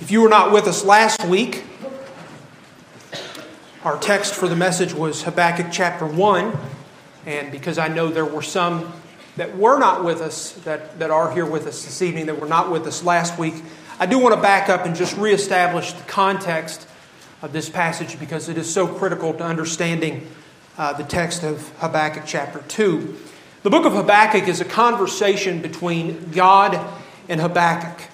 If 0.00 0.10
you 0.10 0.22
were 0.22 0.28
not 0.28 0.50
with 0.50 0.66
us 0.66 0.84
last 0.84 1.24
week, 1.24 1.64
our 3.84 3.96
text 3.96 4.34
for 4.34 4.48
the 4.48 4.56
message 4.56 4.92
was 4.92 5.22
Habakkuk 5.22 5.68
chapter 5.70 6.04
1. 6.04 6.58
And 7.26 7.52
because 7.52 7.78
I 7.78 7.86
know 7.86 8.08
there 8.08 8.24
were 8.24 8.42
some 8.42 8.92
that 9.36 9.56
were 9.56 9.78
not 9.78 10.04
with 10.04 10.20
us, 10.20 10.52
that, 10.64 10.98
that 10.98 11.12
are 11.12 11.30
here 11.30 11.46
with 11.46 11.68
us 11.68 11.84
this 11.84 12.02
evening, 12.02 12.26
that 12.26 12.40
were 12.40 12.48
not 12.48 12.72
with 12.72 12.86
us 12.88 13.04
last 13.04 13.38
week, 13.38 13.54
I 14.00 14.06
do 14.06 14.18
want 14.18 14.34
to 14.34 14.40
back 14.40 14.68
up 14.68 14.84
and 14.84 14.96
just 14.96 15.16
reestablish 15.16 15.92
the 15.92 16.02
context 16.02 16.88
of 17.40 17.52
this 17.52 17.70
passage 17.70 18.18
because 18.18 18.48
it 18.48 18.58
is 18.58 18.72
so 18.72 18.88
critical 18.88 19.32
to 19.32 19.44
understanding 19.44 20.28
uh, 20.76 20.92
the 20.94 21.04
text 21.04 21.44
of 21.44 21.68
Habakkuk 21.78 22.24
chapter 22.26 22.64
2. 22.66 23.16
The 23.62 23.70
book 23.70 23.86
of 23.86 23.92
Habakkuk 23.92 24.48
is 24.48 24.60
a 24.60 24.64
conversation 24.64 25.62
between 25.62 26.32
God 26.32 26.80
and 27.28 27.40
Habakkuk. 27.40 28.10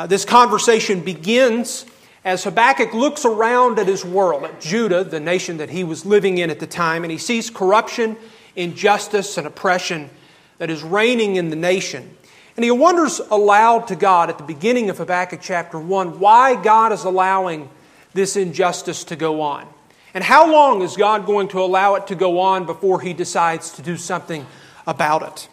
Uh, 0.00 0.06
this 0.06 0.24
conversation 0.24 1.02
begins 1.02 1.84
as 2.24 2.44
Habakkuk 2.44 2.94
looks 2.94 3.26
around 3.26 3.78
at 3.78 3.86
his 3.86 4.02
world, 4.02 4.44
at 4.44 4.58
Judah, 4.58 5.04
the 5.04 5.20
nation 5.20 5.58
that 5.58 5.68
he 5.68 5.84
was 5.84 6.06
living 6.06 6.38
in 6.38 6.48
at 6.48 6.58
the 6.58 6.66
time, 6.66 7.04
and 7.04 7.10
he 7.10 7.18
sees 7.18 7.50
corruption, 7.50 8.16
injustice, 8.56 9.36
and 9.36 9.46
oppression 9.46 10.08
that 10.56 10.70
is 10.70 10.82
reigning 10.82 11.36
in 11.36 11.50
the 11.50 11.56
nation. 11.56 12.16
And 12.56 12.64
he 12.64 12.70
wonders 12.70 13.18
aloud 13.30 13.88
to 13.88 13.94
God 13.94 14.30
at 14.30 14.38
the 14.38 14.44
beginning 14.44 14.88
of 14.88 14.96
Habakkuk 14.96 15.40
chapter 15.42 15.78
1 15.78 16.18
why 16.18 16.54
God 16.54 16.92
is 16.92 17.04
allowing 17.04 17.68
this 18.14 18.36
injustice 18.36 19.04
to 19.04 19.16
go 19.16 19.42
on. 19.42 19.68
And 20.14 20.24
how 20.24 20.50
long 20.50 20.80
is 20.80 20.96
God 20.96 21.26
going 21.26 21.48
to 21.48 21.60
allow 21.60 21.96
it 21.96 22.06
to 22.06 22.14
go 22.14 22.38
on 22.40 22.64
before 22.64 23.02
he 23.02 23.12
decides 23.12 23.72
to 23.72 23.82
do 23.82 23.98
something 23.98 24.46
about 24.86 25.24
it? 25.24 25.48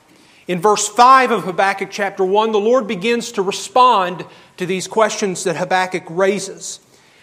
In 0.48 0.62
verse 0.62 0.88
5 0.88 1.32
of 1.32 1.44
Habakkuk 1.44 1.90
chapter 1.92 2.24
1, 2.24 2.54
the 2.54 2.60
Lord 2.60 2.88
begins 2.88 3.34
to 3.34 3.42
respond 3.42 4.26
to 4.56 4.66
these 4.66 4.88
questions 4.88 5.44
that 5.44 5.58
Habakkuk 5.58 6.06
raises. 6.10 6.80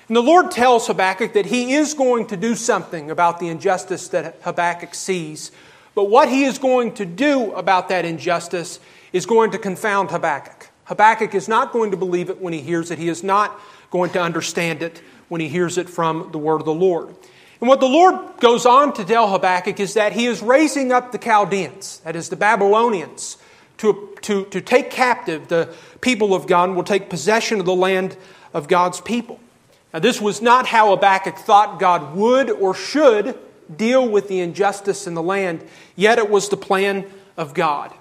And 0.09 0.17
the 0.17 0.23
Lord 0.23 0.51
tells 0.51 0.87
Habakkuk 0.87 1.33
that 1.33 1.47
he 1.47 1.73
is 1.73 1.95
going 1.95 2.27
to 2.27 2.37
do 2.37 2.55
something 2.55 3.11
about 3.11 3.41
the 3.41 3.49
injustice 3.49 4.09
that 4.09 4.37
Habakkuk 4.43 4.95
sees. 4.95 5.51
But 5.95 6.11
what 6.11 6.29
he 6.29 6.45
is 6.45 6.59
going 6.59 6.93
to 6.95 7.07
do 7.07 7.53
about 7.53 7.89
that 7.89 8.05
injustice 8.05 8.79
is 9.15 9.25
going 9.25 9.53
to 9.53 9.59
confound 9.59 10.11
Habakkuk. 10.11 10.69
Habakkuk 10.85 11.35
is 11.35 11.49
not 11.49 11.73
going 11.73 11.93
to 11.93 11.97
believe 11.97 12.29
it 12.29 12.43
when 12.43 12.53
he 12.53 12.61
hears 12.61 12.91
it. 12.91 12.99
He 12.99 13.09
is 13.09 13.23
not 13.23 13.59
going 13.91 14.11
to 14.11 14.21
understand 14.21 14.83
it 14.83 15.01
when 15.29 15.41
he 15.41 15.49
hears 15.49 15.79
it 15.79 15.89
from 15.89 16.29
the 16.33 16.39
word 16.39 16.61
of 16.61 16.67
the 16.67 16.75
Lord. 16.75 17.15
And 17.65 17.69
what 17.71 17.81
the 17.81 17.89
Lord 17.89 18.41
goes 18.41 18.67
on 18.67 18.93
to 18.93 19.07
tell 19.07 19.31
Habakkuk 19.31 19.81
is 19.81 19.95
that 19.95 20.13
he 20.13 20.27
is 20.27 20.43
raising 20.43 20.93
up 20.93 21.13
the 21.13 21.19
Chaldeans, 21.19 22.01
that 22.01 22.15
is, 22.15 22.29
the 22.29 22.37
Babylonians, 22.37 23.39
to, 23.79 24.19
to, 24.21 24.45
to 24.45 24.61
take 24.61 24.91
captive 24.91 25.49
the 25.49 25.75
people 26.03 26.35
of 26.35 26.47
God 26.47 26.65
and 26.65 26.77
will 26.77 26.85
take 26.85 27.09
possession 27.09 27.61
of 27.61 27.65
the 27.65 27.75
land 27.75 28.19
of 28.53 28.69
God's 28.69 29.01
people. 29.01 29.41
Now, 29.95 30.01
this 30.01 30.21
was 30.21 30.43
not 30.43 30.67
how 30.67 30.91
Habakkuk 30.91 31.39
thought 31.39 31.81
God 31.81 32.15
would 32.15 32.51
or 32.51 32.75
should 32.75 33.39
deal 33.75 34.07
with 34.07 34.29
the 34.29 34.41
injustice 34.41 35.07
in 35.07 35.15
the 35.15 35.23
land, 35.23 35.67
yet 35.97 36.19
it 36.19 36.29
was 36.29 36.51
the 36.51 36.59
plan 36.59 37.11
of 37.39 37.55
God. 37.55 37.95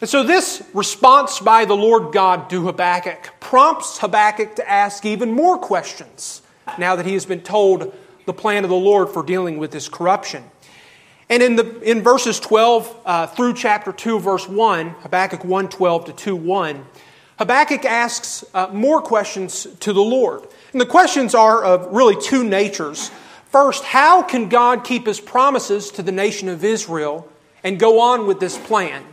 And 0.00 0.08
so, 0.08 0.22
this 0.22 0.62
response 0.72 1.40
by 1.40 1.64
the 1.64 1.74
Lord 1.74 2.12
God 2.12 2.48
to 2.50 2.66
Habakkuk 2.66 3.40
prompts 3.40 3.98
Habakkuk 3.98 4.54
to 4.54 4.70
ask 4.70 5.04
even 5.04 5.32
more 5.32 5.58
questions 5.58 6.40
now 6.78 6.94
that 6.94 7.04
he 7.04 7.14
has 7.14 7.26
been 7.26 7.40
told 7.40 7.92
the 8.26 8.32
plan 8.32 8.64
of 8.64 8.70
the 8.70 8.76
Lord 8.76 9.08
for 9.08 9.22
dealing 9.22 9.58
with 9.58 9.70
this 9.70 9.88
corruption. 9.88 10.44
And 11.28 11.42
in, 11.42 11.56
the, 11.56 11.80
in 11.80 12.02
verses 12.02 12.38
12 12.40 13.00
uh, 13.06 13.26
through 13.28 13.54
chapter 13.54 13.92
2, 13.92 14.20
verse 14.20 14.48
1, 14.48 14.90
Habakkuk 14.90 15.44
1 15.44 15.68
12 15.68 16.04
to 16.04 16.12
2 16.12 16.36
1, 16.36 16.86
Habakkuk 17.38 17.84
asks 17.84 18.44
uh, 18.54 18.68
more 18.72 19.00
questions 19.00 19.66
to 19.80 19.92
the 19.92 20.02
Lord. 20.02 20.46
And 20.72 20.80
the 20.80 20.86
questions 20.86 21.34
are 21.34 21.64
of 21.64 21.86
really 21.92 22.20
two 22.20 22.44
natures. 22.44 23.10
First, 23.50 23.84
how 23.84 24.22
can 24.22 24.48
God 24.48 24.84
keep 24.84 25.06
his 25.06 25.20
promises 25.20 25.90
to 25.92 26.02
the 26.02 26.12
nation 26.12 26.48
of 26.48 26.64
Israel 26.64 27.28
and 27.64 27.78
go 27.78 28.00
on 28.00 28.26
with 28.26 28.38
this 28.38 28.58
plan? 28.58 29.04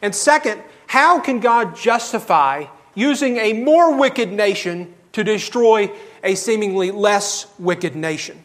And 0.00 0.14
second, 0.14 0.62
how 0.86 1.20
can 1.20 1.40
God 1.40 1.76
justify 1.76 2.66
using 2.94 3.38
a 3.38 3.52
more 3.52 3.96
wicked 3.96 4.30
nation 4.30 4.94
to 5.12 5.24
destroy 5.24 5.90
a 6.22 6.34
seemingly 6.34 6.90
less 6.90 7.46
wicked 7.58 7.96
nation? 7.96 8.42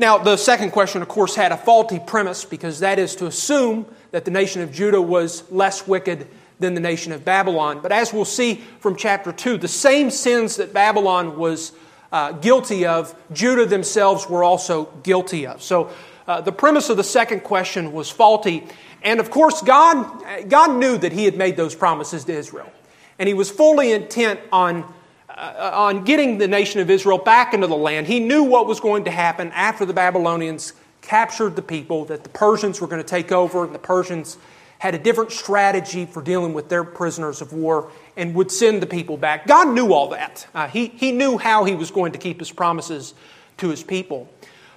Now, 0.00 0.16
the 0.16 0.38
second 0.38 0.70
question, 0.70 1.02
of 1.02 1.08
course, 1.08 1.34
had 1.34 1.52
a 1.52 1.58
faulty 1.58 1.98
premise 1.98 2.46
because 2.46 2.80
that 2.80 2.98
is 2.98 3.14
to 3.16 3.26
assume 3.26 3.84
that 4.12 4.24
the 4.24 4.30
nation 4.30 4.62
of 4.62 4.72
Judah 4.72 5.02
was 5.02 5.42
less 5.52 5.86
wicked 5.86 6.26
than 6.58 6.72
the 6.72 6.80
nation 6.80 7.12
of 7.12 7.22
Babylon. 7.22 7.80
But 7.82 7.92
as 7.92 8.10
we'll 8.10 8.24
see 8.24 8.62
from 8.80 8.96
chapter 8.96 9.30
2, 9.30 9.58
the 9.58 9.68
same 9.68 10.10
sins 10.10 10.56
that 10.56 10.72
Babylon 10.72 11.36
was 11.36 11.72
uh, 12.12 12.32
guilty 12.32 12.86
of, 12.86 13.14
Judah 13.34 13.66
themselves 13.66 14.26
were 14.26 14.42
also 14.42 14.86
guilty 15.02 15.46
of. 15.46 15.60
So 15.60 15.90
uh, 16.26 16.40
the 16.40 16.50
premise 16.50 16.88
of 16.88 16.96
the 16.96 17.04
second 17.04 17.40
question 17.40 17.92
was 17.92 18.08
faulty. 18.08 18.66
And 19.02 19.20
of 19.20 19.30
course, 19.30 19.60
God, 19.60 20.48
God 20.48 20.78
knew 20.78 20.96
that 20.96 21.12
He 21.12 21.26
had 21.26 21.36
made 21.36 21.58
those 21.58 21.74
promises 21.74 22.24
to 22.24 22.32
Israel. 22.32 22.72
And 23.18 23.28
He 23.28 23.34
was 23.34 23.50
fully 23.50 23.92
intent 23.92 24.40
on 24.50 24.90
on 25.40 26.04
getting 26.04 26.38
the 26.38 26.48
nation 26.48 26.80
of 26.80 26.90
Israel 26.90 27.18
back 27.18 27.54
into 27.54 27.66
the 27.66 27.76
land. 27.76 28.06
He 28.06 28.20
knew 28.20 28.42
what 28.42 28.66
was 28.66 28.78
going 28.78 29.04
to 29.04 29.10
happen 29.10 29.50
after 29.52 29.84
the 29.84 29.94
Babylonians 29.94 30.74
captured 31.00 31.56
the 31.56 31.62
people, 31.62 32.04
that 32.06 32.22
the 32.22 32.28
Persians 32.28 32.80
were 32.80 32.86
going 32.86 33.02
to 33.02 33.08
take 33.08 33.32
over, 33.32 33.64
and 33.64 33.74
the 33.74 33.78
Persians 33.78 34.36
had 34.78 34.94
a 34.94 34.98
different 34.98 35.32
strategy 35.32 36.06
for 36.06 36.22
dealing 36.22 36.52
with 36.52 36.68
their 36.68 36.84
prisoners 36.84 37.40
of 37.40 37.52
war 37.52 37.90
and 38.16 38.34
would 38.34 38.50
send 38.50 38.82
the 38.82 38.86
people 38.86 39.16
back. 39.16 39.46
God 39.46 39.68
knew 39.74 39.92
all 39.92 40.08
that. 40.10 40.46
Uh, 40.54 40.68
he, 40.68 40.86
he 40.88 41.12
knew 41.12 41.36
how 41.36 41.64
he 41.64 41.74
was 41.74 41.90
going 41.90 42.12
to 42.12 42.18
keep 42.18 42.38
his 42.38 42.50
promises 42.50 43.14
to 43.58 43.68
his 43.68 43.82
people. 43.82 44.28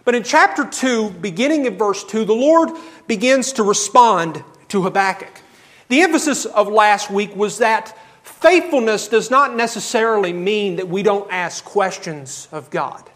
But 0.06 0.16
in 0.16 0.24
chapter 0.24 0.66
2, 0.66 1.12
beginning 1.22 1.66
in 1.66 1.78
verse 1.78 2.04
2, 2.04 2.26
the 2.26 2.34
Lord 2.34 2.70
begins 3.08 3.54
to 3.54 3.64
respond 3.64 4.44
to 4.70 4.82
Habakkuk. 4.82 5.42
The 5.88 6.02
emphasis 6.02 6.46
of 6.46 6.68
last 6.68 7.10
week 7.10 7.36
was 7.36 7.60
that 7.60 7.98
Faithfulness 8.44 9.08
does 9.08 9.32
not 9.32 9.56
necessarily 9.56 10.34
mean 10.34 10.76
that 10.76 10.90
we 10.90 11.02
don't 11.02 11.32
ask 11.32 11.64
questions 11.64 12.50
of 12.52 12.70
God. 12.70 13.10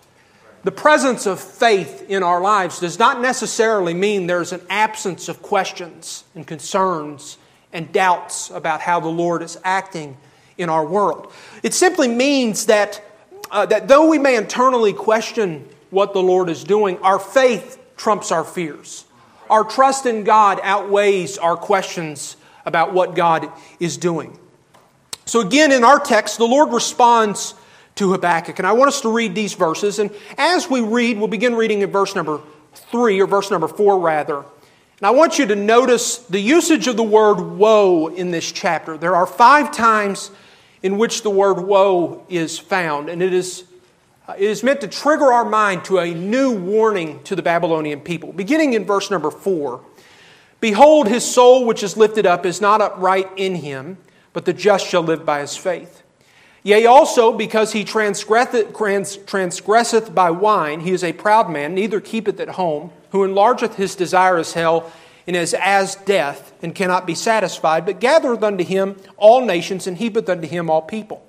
The 0.64 0.72
presence 0.72 1.26
of 1.26 1.42
faith 1.42 2.06
in 2.08 2.24
our 2.24 2.40
lives 2.40 2.80
does 2.80 2.98
not 2.98 3.20
necessarily 3.20 3.94
mean 3.94 4.28
there's 4.28 4.54
an 4.54 4.62
absence 4.70 5.28
of 5.28 5.42
questions 5.42 6.24
and 6.34 6.48
concerns 6.48 7.38
and 7.74 7.92
doubts 7.92 8.52
about 8.52 8.80
how 8.80 9.02
the 9.02 9.10
Lord 9.10 9.42
is 9.42 9.60
acting 9.66 10.16
in 10.58 10.70
our 10.70 10.86
world. 10.86 11.34
It 11.62 11.74
simply 11.74 12.08
means 12.08 12.68
that, 12.68 13.04
uh, 13.52 13.66
that 13.66 13.90
though 13.90 14.08
we 14.08 14.20
may 14.20 14.38
internally 14.38 14.94
question 14.94 15.68
what 15.90 16.14
the 16.14 16.24
Lord 16.24 16.50
is 16.50 16.64
doing, 16.64 17.00
our 17.00 17.20
faith 17.20 17.78
trumps 17.98 18.32
our 18.32 18.46
fears. 18.46 19.04
Our 19.50 19.66
trust 19.66 20.06
in 20.06 20.24
God 20.24 20.62
outweighs 20.64 21.38
our 21.38 21.58
questions 21.58 22.38
about 22.66 22.94
what 22.94 23.14
God 23.14 23.52
is 23.82 23.98
doing. 23.98 24.40
So, 25.28 25.42
again, 25.42 25.74
in 25.74 25.84
our 25.84 26.00
text, 26.00 26.38
the 26.38 26.48
Lord 26.48 26.72
responds 26.72 27.54
to 27.96 28.12
Habakkuk. 28.14 28.60
And 28.60 28.68
I 28.68 28.72
want 28.72 28.88
us 28.88 29.02
to 29.02 29.10
read 29.10 29.36
these 29.36 29.54
verses. 29.54 30.00
And 30.00 30.10
as 30.38 30.70
we 30.70 30.80
read, 30.80 31.18
we'll 31.18 31.28
begin 31.28 31.54
reading 31.54 31.82
in 31.82 31.92
verse 31.92 32.16
number 32.16 32.40
three, 32.74 33.20
or 33.20 33.28
verse 33.28 33.52
number 33.52 33.68
four, 33.68 34.00
rather. 34.00 34.38
And 34.38 35.06
I 35.06 35.12
want 35.12 35.38
you 35.38 35.46
to 35.48 35.56
notice 35.56 36.18
the 36.18 36.40
usage 36.40 36.88
of 36.88 36.96
the 36.96 37.04
word 37.04 37.42
woe 37.42 38.08
in 38.08 38.32
this 38.32 38.52
chapter. 38.52 38.98
There 38.98 39.16
are 39.16 39.28
five 39.28 39.72
times 39.72 40.32
in 40.82 40.98
which 40.98 41.24
the 41.24 41.30
word 41.30 41.60
woe 41.60 42.26
is 42.30 42.58
found, 42.58 43.10
and 43.10 43.22
it 43.22 43.34
is, 43.34 43.66
uh, 44.28 44.34
it 44.38 44.50
is 44.50 44.64
meant 44.64 44.80
to 44.82 44.88
trigger 44.88 45.34
our 45.34 45.46
mind 45.46 45.84
to 45.86 45.98
a 45.98 46.14
new 46.14 46.54
warning 46.54 47.22
to 47.24 47.36
the 47.36 47.42
Babylonian 47.42 48.00
people. 48.00 48.32
Beginning 48.32 48.74
in 48.74 48.86
verse 48.86 49.12
number 49.12 49.30
four 49.30 49.84
Behold, 50.60 51.08
his 51.08 51.24
soul 51.24 51.66
which 51.66 51.84
is 51.84 51.98
lifted 51.98 52.26
up 52.26 52.46
is 52.46 52.62
not 52.62 52.82
upright 52.82 53.30
in 53.36 53.56
him 53.56 53.98
but 54.38 54.46
the 54.46 54.54
just 54.54 54.86
shall 54.86 55.02
live 55.02 55.26
by 55.26 55.40
his 55.40 55.58
faith. 55.58 56.04
Yea, 56.62 56.86
also, 56.86 57.34
because 57.34 57.74
he 57.74 57.84
transgresseth, 57.84 58.72
transgresseth 59.26 60.14
by 60.14 60.30
wine, 60.30 60.82
he 60.82 60.92
is 60.92 61.04
a 61.04 61.12
proud 61.12 61.50
man, 61.50 61.74
neither 61.74 62.00
keepeth 62.00 62.40
at 62.40 62.50
home, 62.50 62.92
who 63.10 63.26
enlargeth 63.26 63.74
his 63.74 63.96
desire 63.96 64.38
as 64.38 64.54
hell, 64.54 64.92
and 65.26 65.36
is 65.36 65.56
as 65.56 65.96
death, 65.96 66.54
and 66.62 66.76
cannot 66.76 67.08
be 67.08 67.16
satisfied, 67.16 67.84
but 67.84 68.00
gathereth 68.00 68.44
unto 68.44 68.64
him 68.64 68.96
all 69.18 69.44
nations, 69.44 69.88
and 69.88 69.98
heapeth 69.98 70.30
unto 70.30 70.48
him 70.48 70.70
all 70.70 70.84
people. 70.84 71.26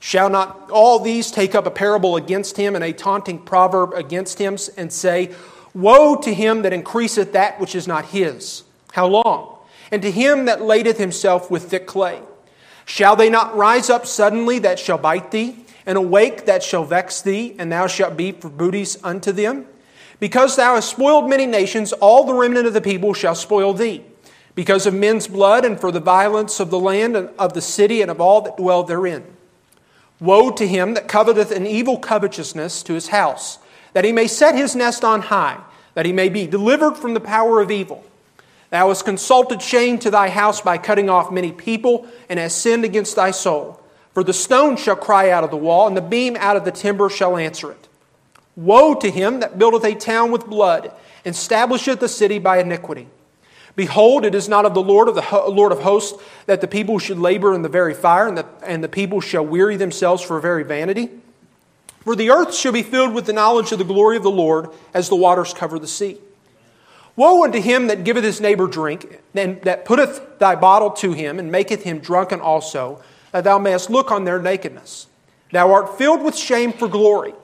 Shall 0.00 0.30
not 0.30 0.70
all 0.70 1.00
these 1.00 1.30
take 1.30 1.54
up 1.54 1.66
a 1.66 1.70
parable 1.70 2.16
against 2.16 2.56
him, 2.56 2.74
and 2.74 2.82
a 2.82 2.94
taunting 2.94 3.40
proverb 3.40 3.92
against 3.92 4.38
him, 4.38 4.56
and 4.78 4.90
say, 4.90 5.34
Woe 5.74 6.16
to 6.22 6.32
him 6.32 6.62
that 6.62 6.72
increaseth 6.72 7.34
that 7.34 7.60
which 7.60 7.74
is 7.74 7.86
not 7.86 8.06
his? 8.06 8.62
How 8.92 9.06
long? 9.06 9.58
And 9.90 10.00
to 10.00 10.10
him 10.10 10.46
that 10.46 10.62
ladeth 10.62 10.96
himself 10.96 11.50
with 11.50 11.70
thick 11.70 11.86
clay. 11.86 12.22
Shall 12.88 13.16
they 13.16 13.28
not 13.28 13.54
rise 13.54 13.90
up 13.90 14.06
suddenly 14.06 14.58
that 14.60 14.78
shall 14.78 14.96
bite 14.96 15.30
thee, 15.30 15.56
and 15.84 15.98
awake 15.98 16.46
that 16.46 16.62
shall 16.62 16.84
vex 16.84 17.20
thee, 17.20 17.54
and 17.58 17.70
thou 17.70 17.86
shalt 17.86 18.16
be 18.16 18.32
for 18.32 18.48
booties 18.48 18.96
unto 19.04 19.30
them? 19.30 19.66
Because 20.20 20.56
thou 20.56 20.74
hast 20.74 20.88
spoiled 20.88 21.28
many 21.28 21.44
nations, 21.44 21.92
all 21.92 22.24
the 22.24 22.32
remnant 22.32 22.66
of 22.66 22.72
the 22.72 22.80
people 22.80 23.12
shall 23.12 23.34
spoil 23.34 23.74
thee. 23.74 24.02
Because 24.54 24.86
of 24.86 24.94
men's 24.94 25.28
blood, 25.28 25.66
and 25.66 25.78
for 25.78 25.92
the 25.92 26.00
violence 26.00 26.60
of 26.60 26.70
the 26.70 26.80
land, 26.80 27.14
and 27.14 27.28
of 27.38 27.52
the 27.52 27.60
city, 27.60 28.00
and 28.00 28.10
of 28.10 28.22
all 28.22 28.40
that 28.40 28.56
dwell 28.56 28.84
therein. 28.84 29.22
Woe 30.18 30.50
to 30.52 30.66
him 30.66 30.94
that 30.94 31.08
coveteth 31.08 31.50
an 31.50 31.66
evil 31.66 31.98
covetousness 31.98 32.82
to 32.84 32.94
his 32.94 33.08
house, 33.08 33.58
that 33.92 34.06
he 34.06 34.12
may 34.12 34.26
set 34.26 34.54
his 34.54 34.74
nest 34.74 35.04
on 35.04 35.20
high, 35.20 35.60
that 35.92 36.06
he 36.06 36.12
may 36.14 36.30
be 36.30 36.46
delivered 36.46 36.96
from 36.96 37.12
the 37.12 37.20
power 37.20 37.60
of 37.60 37.70
evil. 37.70 38.02
Thou 38.70 38.88
hast 38.88 39.04
consulted 39.04 39.62
shame 39.62 39.98
to 40.00 40.10
thy 40.10 40.28
house 40.28 40.60
by 40.60 40.78
cutting 40.78 41.08
off 41.08 41.32
many 41.32 41.52
people, 41.52 42.06
and 42.28 42.38
hast 42.38 42.58
sinned 42.58 42.84
against 42.84 43.16
thy 43.16 43.30
soul. 43.30 43.80
For 44.12 44.22
the 44.22 44.32
stone 44.32 44.76
shall 44.76 44.96
cry 44.96 45.30
out 45.30 45.44
of 45.44 45.50
the 45.50 45.56
wall, 45.56 45.86
and 45.86 45.96
the 45.96 46.02
beam 46.02 46.36
out 46.36 46.56
of 46.56 46.64
the 46.64 46.72
timber 46.72 47.08
shall 47.08 47.36
answer 47.36 47.70
it. 47.70 47.88
Woe 48.56 48.94
to 48.94 49.10
him 49.10 49.40
that 49.40 49.58
buildeth 49.58 49.84
a 49.84 49.94
town 49.94 50.30
with 50.30 50.46
blood, 50.46 50.92
and 51.24 51.34
establisheth 51.34 52.00
the 52.00 52.08
city 52.08 52.38
by 52.38 52.58
iniquity. 52.58 53.08
Behold, 53.76 54.24
it 54.24 54.34
is 54.34 54.48
not 54.48 54.66
of 54.66 54.74
the 54.74 54.82
Lord 54.82 55.08
of 55.08 55.14
the 55.14 55.44
Lord 55.48 55.70
of 55.70 55.80
hosts 55.80 56.20
that 56.46 56.60
the 56.60 56.66
people 56.66 56.98
should 56.98 57.18
labor 57.18 57.54
in 57.54 57.62
the 57.62 57.68
very 57.68 57.94
fire, 57.94 58.26
and 58.26 58.36
the, 58.36 58.46
and 58.64 58.82
the 58.82 58.88
people 58.88 59.20
shall 59.20 59.46
weary 59.46 59.76
themselves 59.76 60.20
for 60.20 60.40
very 60.40 60.64
vanity. 60.64 61.10
For 62.00 62.16
the 62.16 62.30
earth 62.30 62.54
shall 62.54 62.72
be 62.72 62.82
filled 62.82 63.14
with 63.14 63.26
the 63.26 63.32
knowledge 63.32 63.70
of 63.70 63.78
the 63.78 63.84
glory 63.84 64.16
of 64.16 64.24
the 64.24 64.30
Lord, 64.30 64.70
as 64.92 65.08
the 65.08 65.14
waters 65.14 65.54
cover 65.54 65.78
the 65.78 65.86
sea. 65.86 66.18
Woe 67.18 67.42
unto 67.42 67.60
him 67.60 67.88
that 67.88 68.04
giveth 68.04 68.22
his 68.22 68.40
neighbor 68.40 68.68
drink, 68.68 69.18
and 69.34 69.60
that 69.62 69.84
putteth 69.84 70.38
thy 70.38 70.54
bottle 70.54 70.90
to 70.92 71.14
him, 71.14 71.40
and 71.40 71.50
maketh 71.50 71.82
him 71.82 71.98
drunken 71.98 72.40
also, 72.40 73.02
that 73.32 73.42
thou 73.42 73.58
mayest 73.58 73.90
look 73.90 74.12
on 74.12 74.22
their 74.22 74.40
nakedness. 74.40 75.08
Thou 75.50 75.72
art 75.72 75.98
filled 75.98 76.22
with 76.22 76.36
shame 76.36 76.72
for 76.72 76.86
glory. 76.86 77.34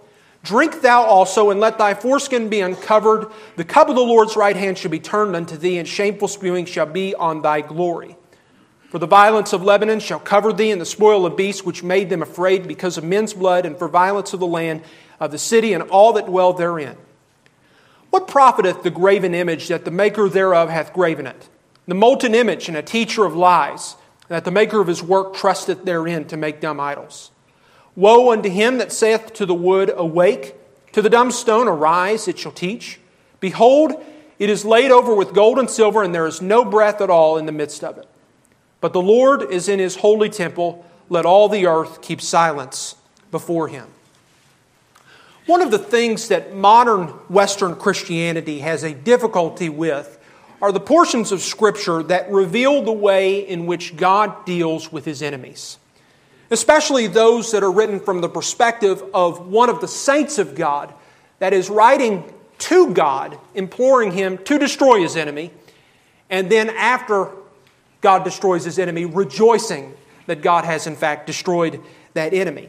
Drink 0.44 0.80
thou 0.80 1.02
also, 1.02 1.50
and 1.50 1.58
let 1.58 1.76
thy 1.76 1.92
foreskin 1.92 2.48
be 2.48 2.60
uncovered. 2.60 3.26
The 3.56 3.64
cup 3.64 3.88
of 3.88 3.96
the 3.96 4.00
Lord's 4.00 4.36
right 4.36 4.54
hand 4.54 4.78
shall 4.78 4.92
be 4.92 5.00
turned 5.00 5.34
unto 5.34 5.56
thee, 5.56 5.78
and 5.78 5.88
shameful 5.88 6.28
spewing 6.28 6.66
shall 6.66 6.86
be 6.86 7.16
on 7.16 7.42
thy 7.42 7.60
glory. 7.60 8.16
For 8.90 9.00
the 9.00 9.08
violence 9.08 9.52
of 9.52 9.64
Lebanon 9.64 9.98
shall 9.98 10.20
cover 10.20 10.52
thee, 10.52 10.70
and 10.70 10.80
the 10.80 10.86
spoil 10.86 11.26
of 11.26 11.36
beasts 11.36 11.64
which 11.64 11.82
made 11.82 12.10
them 12.10 12.22
afraid 12.22 12.68
because 12.68 12.96
of 12.96 13.02
men's 13.02 13.34
blood, 13.34 13.66
and 13.66 13.76
for 13.76 13.88
violence 13.88 14.32
of 14.34 14.38
the 14.38 14.46
land 14.46 14.82
of 15.18 15.32
the 15.32 15.38
city, 15.38 15.72
and 15.72 15.82
all 15.82 16.12
that 16.12 16.26
dwell 16.26 16.52
therein. 16.52 16.96
What 18.14 18.28
profiteth 18.28 18.84
the 18.84 18.92
graven 18.92 19.34
image 19.34 19.66
that 19.66 19.84
the 19.84 19.90
maker 19.90 20.28
thereof 20.28 20.70
hath 20.70 20.92
graven 20.92 21.26
it? 21.26 21.48
The 21.88 21.96
molten 21.96 22.32
image 22.32 22.68
and 22.68 22.76
a 22.76 22.80
teacher 22.82 23.24
of 23.24 23.34
lies, 23.34 23.96
that 24.28 24.44
the 24.44 24.52
maker 24.52 24.80
of 24.80 24.86
his 24.86 25.02
work 25.02 25.34
trusteth 25.34 25.84
therein 25.84 26.24
to 26.26 26.36
make 26.36 26.60
dumb 26.60 26.78
idols. 26.78 27.32
Woe 27.96 28.30
unto 28.30 28.48
him 28.48 28.78
that 28.78 28.92
saith 28.92 29.32
to 29.32 29.46
the 29.46 29.52
wood, 29.52 29.92
Awake, 29.96 30.54
to 30.92 31.02
the 31.02 31.10
dumb 31.10 31.32
stone, 31.32 31.66
Arise, 31.66 32.28
it 32.28 32.38
shall 32.38 32.52
teach. 32.52 33.00
Behold, 33.40 34.00
it 34.38 34.48
is 34.48 34.64
laid 34.64 34.92
over 34.92 35.12
with 35.12 35.34
gold 35.34 35.58
and 35.58 35.68
silver, 35.68 36.04
and 36.04 36.14
there 36.14 36.28
is 36.28 36.40
no 36.40 36.64
breath 36.64 37.00
at 37.00 37.10
all 37.10 37.36
in 37.36 37.46
the 37.46 37.50
midst 37.50 37.82
of 37.82 37.98
it. 37.98 38.06
But 38.80 38.92
the 38.92 39.02
Lord 39.02 39.42
is 39.50 39.68
in 39.68 39.80
his 39.80 39.96
holy 39.96 40.28
temple. 40.28 40.86
Let 41.08 41.26
all 41.26 41.48
the 41.48 41.66
earth 41.66 42.00
keep 42.00 42.20
silence 42.20 42.94
before 43.32 43.66
him. 43.66 43.88
One 45.46 45.60
of 45.60 45.70
the 45.70 45.78
things 45.78 46.28
that 46.28 46.54
modern 46.54 47.08
Western 47.28 47.76
Christianity 47.76 48.60
has 48.60 48.82
a 48.82 48.94
difficulty 48.94 49.68
with 49.68 50.18
are 50.62 50.72
the 50.72 50.80
portions 50.80 51.32
of 51.32 51.42
Scripture 51.42 52.02
that 52.04 52.30
reveal 52.30 52.82
the 52.82 52.92
way 52.92 53.46
in 53.46 53.66
which 53.66 53.96
God 53.96 54.44
deals 54.46 54.90
with 54.90 55.04
his 55.04 55.22
enemies 55.22 55.78
especially 56.50 57.06
those 57.06 57.50
that 57.52 57.62
are 57.62 57.70
written 57.70 57.98
from 58.00 58.20
the 58.20 58.28
perspective 58.28 59.02
of 59.12 59.48
one 59.48 59.68
of 59.68 59.80
the 59.80 59.88
saints 59.88 60.38
of 60.38 60.54
God 60.54 60.94
that 61.38 61.52
is 61.52 61.68
writing 61.68 62.32
to 62.58 62.94
God, 62.94 63.38
imploring 63.54 64.12
him 64.12 64.38
to 64.38 64.58
destroy 64.58 65.00
his 65.00 65.16
enemy, 65.16 65.50
and 66.30 66.50
then 66.50 66.70
after 66.70 67.30
God 68.00 68.24
destroys 68.24 68.64
his 68.64 68.78
enemy, 68.78 69.04
rejoicing 69.04 69.94
that 70.26 70.42
God 70.42 70.64
has 70.64 70.86
in 70.86 70.96
fact 70.96 71.26
destroyed 71.26 71.80
that 72.14 72.32
enemy. 72.32 72.68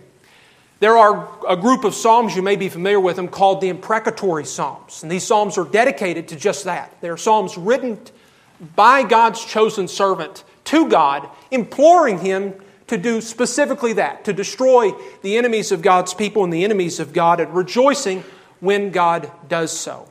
There 0.80 0.98
are 0.98 1.30
a 1.48 1.56
group 1.56 1.84
of 1.84 1.96
Psalms, 1.96 2.36
you 2.36 2.42
may 2.42 2.56
be 2.56 2.70
familiar 2.70 3.00
with 3.00 3.16
them, 3.16 3.28
called 3.28 3.62
the 3.62 3.70
imprecatory 3.70 4.46
Psalms. 4.46 5.04
And 5.04 5.12
these 5.12 5.24
Psalms 5.24 5.58
are 5.58 5.64
dedicated 5.64 6.28
to 6.30 6.36
just 6.36 6.66
that. 6.66 7.00
They 7.02 7.10
are 7.10 7.18
Psalms 7.18 7.58
written 7.58 8.00
by 8.76 9.04
God's 9.04 9.44
chosen 9.44 9.88
servant 9.88 10.44
to 10.66 10.90
God, 10.90 11.30
imploring 11.52 12.20
Him 12.20 12.54
to 12.88 12.98
do 12.98 13.22
specifically 13.22 13.94
that, 13.94 14.26
to 14.26 14.34
destroy 14.34 14.92
the 15.22 15.38
enemies 15.38 15.72
of 15.72 15.82
God's 15.82 16.14
people 16.14 16.44
and 16.44 16.54
the 16.54 16.64
enemies 16.64 17.00
of 17.00 17.14
God, 17.14 17.40
and 17.40 17.56
rejoicing 17.56 18.24
when 18.60 18.92
God 18.92 19.32
does 19.48 19.78
so. 19.78 20.10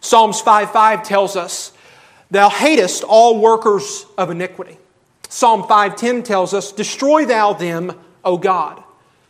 Psalms 0.00 0.40
5 0.40 0.70
5 0.72 1.02
tells 1.02 1.36
us, 1.36 1.72
Thou 2.30 2.48
hatest 2.48 3.04
all 3.04 3.40
workers 3.40 4.06
of 4.16 4.30
iniquity. 4.30 4.78
Psalm 5.28 5.62
5:10 5.62 6.24
tells 6.24 6.52
us, 6.52 6.72
Destroy 6.72 7.24
thou 7.24 7.54
them, 7.54 7.98
O 8.24 8.36
God. 8.36 8.82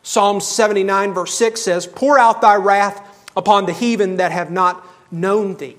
Psalm 0.02 0.40
79, 0.40 1.14
verse 1.14 1.34
6 1.34 1.60
says, 1.60 1.87
Pour 1.87 2.19
out 2.19 2.40
thy 2.40 2.56
wrath 2.56 3.31
upon 3.37 3.66
the 3.66 3.72
heathen 3.72 4.16
that 4.16 4.32
have 4.32 4.50
not 4.50 4.87
known 5.10 5.56
thee. 5.56 5.76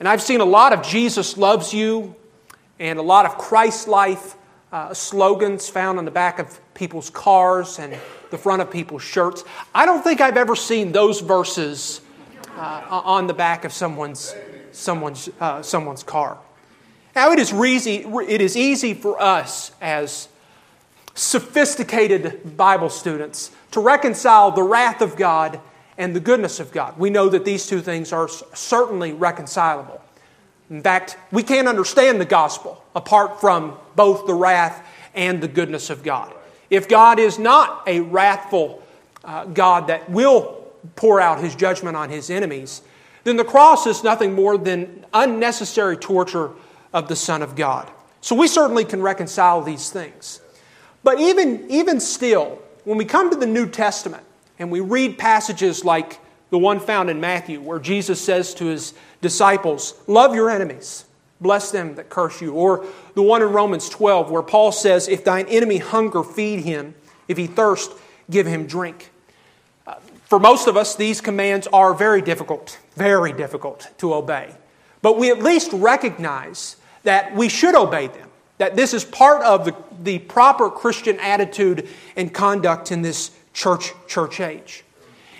And 0.00 0.08
I've 0.08 0.22
seen 0.22 0.40
a 0.40 0.44
lot 0.44 0.72
of 0.72 0.82
Jesus 0.82 1.36
loves 1.36 1.72
you 1.72 2.14
and 2.78 2.98
a 2.98 3.02
lot 3.02 3.26
of 3.26 3.38
Christ 3.38 3.88
life 3.88 4.36
uh, 4.72 4.92
slogans 4.92 5.68
found 5.68 5.98
on 5.98 6.04
the 6.04 6.10
back 6.10 6.38
of 6.38 6.60
people's 6.74 7.10
cars 7.10 7.78
and 7.78 7.96
the 8.30 8.38
front 8.38 8.62
of 8.62 8.70
people's 8.70 9.02
shirts. 9.02 9.44
I 9.74 9.86
don't 9.86 10.02
think 10.02 10.20
I've 10.20 10.36
ever 10.36 10.54
seen 10.54 10.92
those 10.92 11.20
verses 11.20 12.00
uh, 12.56 12.82
on 12.90 13.26
the 13.26 13.34
back 13.34 13.64
of 13.64 13.72
someone's, 13.72 14.34
someone's, 14.72 15.28
uh, 15.40 15.62
someone's 15.62 16.02
car. 16.02 16.38
Now, 17.16 17.32
it 17.32 17.38
is, 17.38 17.52
easy, 17.52 18.04
it 18.28 18.40
is 18.40 18.56
easy 18.56 18.94
for 18.94 19.20
us 19.20 19.72
as 19.80 20.28
sophisticated 21.18 22.56
Bible 22.56 22.88
students 22.88 23.50
to 23.72 23.80
reconcile 23.80 24.52
the 24.52 24.62
wrath 24.62 25.02
of 25.02 25.16
God 25.16 25.60
and 25.96 26.14
the 26.14 26.20
goodness 26.20 26.60
of 26.60 26.70
God. 26.70 26.96
We 26.96 27.10
know 27.10 27.28
that 27.28 27.44
these 27.44 27.66
two 27.66 27.80
things 27.80 28.12
are 28.12 28.28
certainly 28.28 29.12
reconcilable. 29.12 30.00
In 30.70 30.80
fact, 30.80 31.16
we 31.32 31.42
can't 31.42 31.66
understand 31.66 32.20
the 32.20 32.24
gospel 32.24 32.84
apart 32.94 33.40
from 33.40 33.76
both 33.96 34.26
the 34.26 34.34
wrath 34.34 34.86
and 35.12 35.40
the 35.40 35.48
goodness 35.48 35.90
of 35.90 36.04
God. 36.04 36.32
If 36.70 36.88
God 36.88 37.18
is 37.18 37.38
not 37.38 37.82
a 37.88 38.00
wrathful 38.00 38.82
uh, 39.24 39.46
God 39.46 39.88
that 39.88 40.08
will 40.08 40.68
pour 40.94 41.20
out 41.20 41.40
his 41.40 41.56
judgment 41.56 41.96
on 41.96 42.10
his 42.10 42.30
enemies, 42.30 42.82
then 43.24 43.36
the 43.36 43.44
cross 43.44 43.86
is 43.86 44.04
nothing 44.04 44.34
more 44.34 44.56
than 44.56 45.04
unnecessary 45.12 45.96
torture 45.96 46.52
of 46.92 47.08
the 47.08 47.16
Son 47.16 47.42
of 47.42 47.56
God. 47.56 47.90
So 48.20 48.36
we 48.36 48.46
certainly 48.46 48.84
can 48.84 49.02
reconcile 49.02 49.62
these 49.62 49.90
things. 49.90 50.40
But 51.08 51.20
even, 51.20 51.64
even 51.70 52.00
still, 52.00 52.58
when 52.84 52.98
we 52.98 53.06
come 53.06 53.30
to 53.30 53.36
the 53.36 53.46
New 53.46 53.66
Testament 53.66 54.24
and 54.58 54.70
we 54.70 54.80
read 54.80 55.16
passages 55.16 55.82
like 55.82 56.20
the 56.50 56.58
one 56.58 56.78
found 56.78 57.08
in 57.08 57.18
Matthew, 57.18 57.62
where 57.62 57.78
Jesus 57.78 58.20
says 58.20 58.52
to 58.56 58.66
his 58.66 58.92
disciples, 59.22 59.94
Love 60.06 60.34
your 60.34 60.50
enemies, 60.50 61.06
bless 61.40 61.70
them 61.70 61.94
that 61.94 62.10
curse 62.10 62.42
you. 62.42 62.52
Or 62.52 62.84
the 63.14 63.22
one 63.22 63.40
in 63.40 63.48
Romans 63.48 63.88
12, 63.88 64.30
where 64.30 64.42
Paul 64.42 64.70
says, 64.70 65.08
If 65.08 65.24
thine 65.24 65.46
enemy 65.46 65.78
hunger, 65.78 66.22
feed 66.22 66.60
him. 66.60 66.94
If 67.26 67.38
he 67.38 67.46
thirst, 67.46 67.90
give 68.28 68.46
him 68.46 68.66
drink. 68.66 69.10
Uh, 69.86 69.94
for 70.26 70.38
most 70.38 70.68
of 70.68 70.76
us, 70.76 70.94
these 70.94 71.22
commands 71.22 71.66
are 71.68 71.94
very 71.94 72.20
difficult, 72.20 72.78
very 72.96 73.32
difficult 73.32 73.88
to 73.96 74.12
obey. 74.12 74.54
But 75.00 75.16
we 75.16 75.30
at 75.30 75.38
least 75.38 75.72
recognize 75.72 76.76
that 77.04 77.34
we 77.34 77.48
should 77.48 77.74
obey 77.74 78.08
them, 78.08 78.27
that 78.58 78.76
this 78.76 78.92
is 78.92 79.04
part 79.04 79.42
of 79.42 79.64
the, 79.64 79.74
the 80.02 80.18
proper 80.18 80.68
Christian 80.68 81.18
attitude 81.20 81.88
and 82.16 82.32
conduct 82.32 82.92
in 82.92 83.02
this 83.02 83.30
church, 83.52 83.92
church 84.06 84.40
age. 84.40 84.84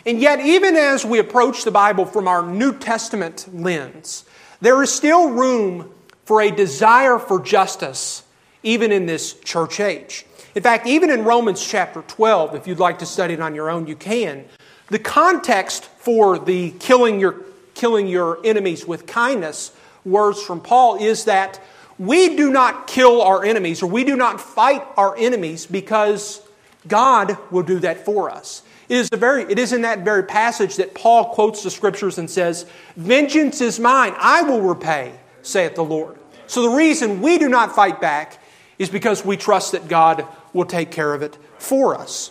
And 0.06 0.20
yet, 0.20 0.40
even 0.40 0.76
as 0.76 1.04
we 1.04 1.18
approach 1.18 1.64
the 1.64 1.70
Bible 1.70 2.06
from 2.06 2.26
our 2.26 2.42
New 2.42 2.78
Testament 2.78 3.46
lens, 3.52 4.24
there 4.60 4.82
is 4.82 4.92
still 4.92 5.30
room 5.30 5.92
for 6.24 6.40
a 6.40 6.50
desire 6.50 7.18
for 7.18 7.40
justice, 7.40 8.22
even 8.62 8.92
in 8.92 9.06
this 9.06 9.34
church 9.40 9.80
age. 9.80 10.24
In 10.54 10.62
fact, 10.62 10.86
even 10.86 11.10
in 11.10 11.24
Romans 11.24 11.64
chapter 11.64 12.02
12, 12.02 12.54
if 12.54 12.66
you'd 12.66 12.78
like 12.78 12.98
to 13.00 13.06
study 13.06 13.34
it 13.34 13.40
on 13.40 13.54
your 13.54 13.70
own, 13.70 13.86
you 13.86 13.96
can. 13.96 14.44
The 14.88 14.98
context 14.98 15.84
for 15.84 16.38
the 16.38 16.70
killing 16.72 17.20
your, 17.20 17.44
killing 17.74 18.08
your 18.08 18.38
enemies 18.44 18.86
with 18.86 19.06
kindness 19.06 19.72
words 20.04 20.42
from 20.42 20.60
Paul 20.60 20.96
is 20.96 21.24
that 21.26 21.60
we 21.98 22.36
do 22.36 22.50
not 22.50 22.86
kill 22.86 23.22
our 23.22 23.44
enemies 23.44 23.82
or 23.82 23.86
we 23.86 24.04
do 24.04 24.16
not 24.16 24.40
fight 24.40 24.86
our 24.96 25.16
enemies 25.16 25.66
because 25.66 26.40
God 26.86 27.36
will 27.50 27.62
do 27.62 27.80
that 27.80 28.04
for 28.04 28.30
us. 28.30 28.62
It 28.88 28.96
is, 28.96 29.08
very, 29.10 29.42
it 29.42 29.58
is 29.58 29.72
in 29.72 29.82
that 29.82 30.00
very 30.00 30.22
passage 30.22 30.76
that 30.76 30.94
Paul 30.94 31.34
quotes 31.34 31.62
the 31.62 31.70
scriptures 31.70 32.16
and 32.16 32.30
says, 32.30 32.64
Vengeance 32.96 33.60
is 33.60 33.78
mine, 33.78 34.14
I 34.16 34.42
will 34.42 34.62
repay, 34.62 35.18
saith 35.42 35.74
the 35.74 35.84
Lord. 35.84 36.16
So 36.46 36.62
the 36.62 36.74
reason 36.74 37.20
we 37.20 37.36
do 37.36 37.48
not 37.48 37.74
fight 37.74 38.00
back 38.00 38.40
is 38.78 38.88
because 38.88 39.24
we 39.24 39.36
trust 39.36 39.72
that 39.72 39.88
God 39.88 40.26
will 40.54 40.64
take 40.64 40.90
care 40.90 41.12
of 41.12 41.22
it 41.22 41.36
for 41.58 41.94
us. 41.94 42.30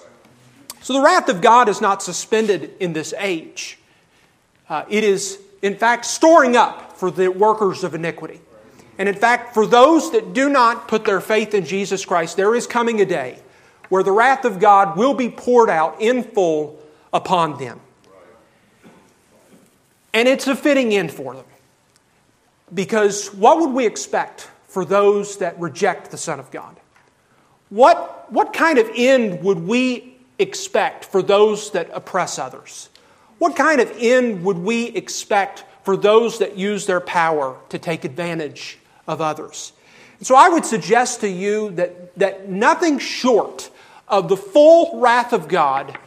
So 0.81 0.93
the 0.93 1.01
wrath 1.01 1.29
of 1.29 1.41
God 1.41 1.69
is 1.69 1.81
not 1.81 2.01
suspended 2.01 2.73
in 2.79 2.93
this 2.93 3.13
age. 3.19 3.77
Uh, 4.69 4.85
it 4.89 5.03
is, 5.03 5.39
in 5.61 5.75
fact, 5.75 6.05
storing 6.05 6.55
up 6.55 6.97
for 6.97 7.11
the 7.11 7.27
workers 7.27 7.83
of 7.83 7.93
iniquity. 7.93 8.39
And 8.97 9.07
in 9.07 9.15
fact, 9.15 9.53
for 9.53 9.65
those 9.65 10.11
that 10.11 10.33
do 10.33 10.49
not 10.49 10.87
put 10.87 11.05
their 11.05 11.21
faith 11.21 11.53
in 11.53 11.65
Jesus 11.65 12.03
Christ, 12.03 12.35
there 12.35 12.55
is 12.55 12.65
coming 12.65 12.99
a 13.01 13.05
day 13.05 13.39
where 13.89 14.03
the 14.03 14.11
wrath 14.11 14.43
of 14.43 14.59
God 14.59 14.97
will 14.97 15.13
be 15.13 15.29
poured 15.29 15.69
out 15.69 16.01
in 16.01 16.23
full 16.23 16.79
upon 17.13 17.57
them. 17.59 17.79
And 20.13 20.27
it's 20.27 20.47
a 20.47 20.55
fitting 20.55 20.93
end 20.93 21.11
for 21.11 21.35
them. 21.35 21.45
Because 22.73 23.33
what 23.33 23.59
would 23.59 23.71
we 23.71 23.85
expect 23.85 24.49
for 24.67 24.83
those 24.83 25.37
that 25.37 25.59
reject 25.59 26.11
the 26.11 26.17
Son 26.17 26.39
of 26.39 26.51
God? 26.51 26.75
What, 27.69 28.31
what 28.31 28.53
kind 28.53 28.77
of 28.77 28.89
end 28.95 29.43
would 29.43 29.59
we 29.59 30.17
expect 30.39 31.05
for 31.05 31.21
those 31.21 31.71
that 31.71 31.89
oppress 31.93 32.39
others? 32.39 32.89
What 33.37 33.55
kind 33.55 33.79
of 33.79 33.93
end 33.97 34.43
would 34.43 34.57
we 34.57 34.87
expect 34.87 35.65
for 35.83 35.95
those 35.95 36.39
that 36.39 36.57
use 36.57 36.85
their 36.85 36.99
power 36.99 37.57
to 37.69 37.79
take 37.79 38.03
advantage 38.03 38.79
of 39.07 39.21
others? 39.21 39.73
So 40.21 40.35
I 40.35 40.49
would 40.49 40.65
suggest 40.65 41.21
to 41.21 41.29
you 41.29 41.71
that, 41.71 42.15
that 42.17 42.49
nothing 42.49 42.99
short 42.99 43.69
of 44.07 44.29
the 44.29 44.37
full 44.37 44.99
wrath 44.99 45.33
of 45.33 45.47
God 45.47 45.97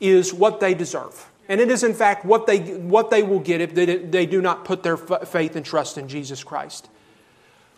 is 0.00 0.34
what 0.34 0.60
they 0.60 0.74
deserve. 0.74 1.28
And 1.48 1.60
it 1.60 1.70
is, 1.70 1.82
in 1.82 1.94
fact, 1.94 2.24
what 2.24 2.46
they, 2.46 2.58
what 2.58 3.10
they 3.10 3.22
will 3.22 3.40
get 3.40 3.60
if 3.60 3.74
they, 3.74 3.96
they 3.96 4.26
do 4.26 4.40
not 4.40 4.64
put 4.64 4.82
their 4.82 4.96
faith 4.96 5.56
and 5.56 5.64
trust 5.64 5.98
in 5.98 6.08
Jesus 6.08 6.44
Christ. 6.44 6.88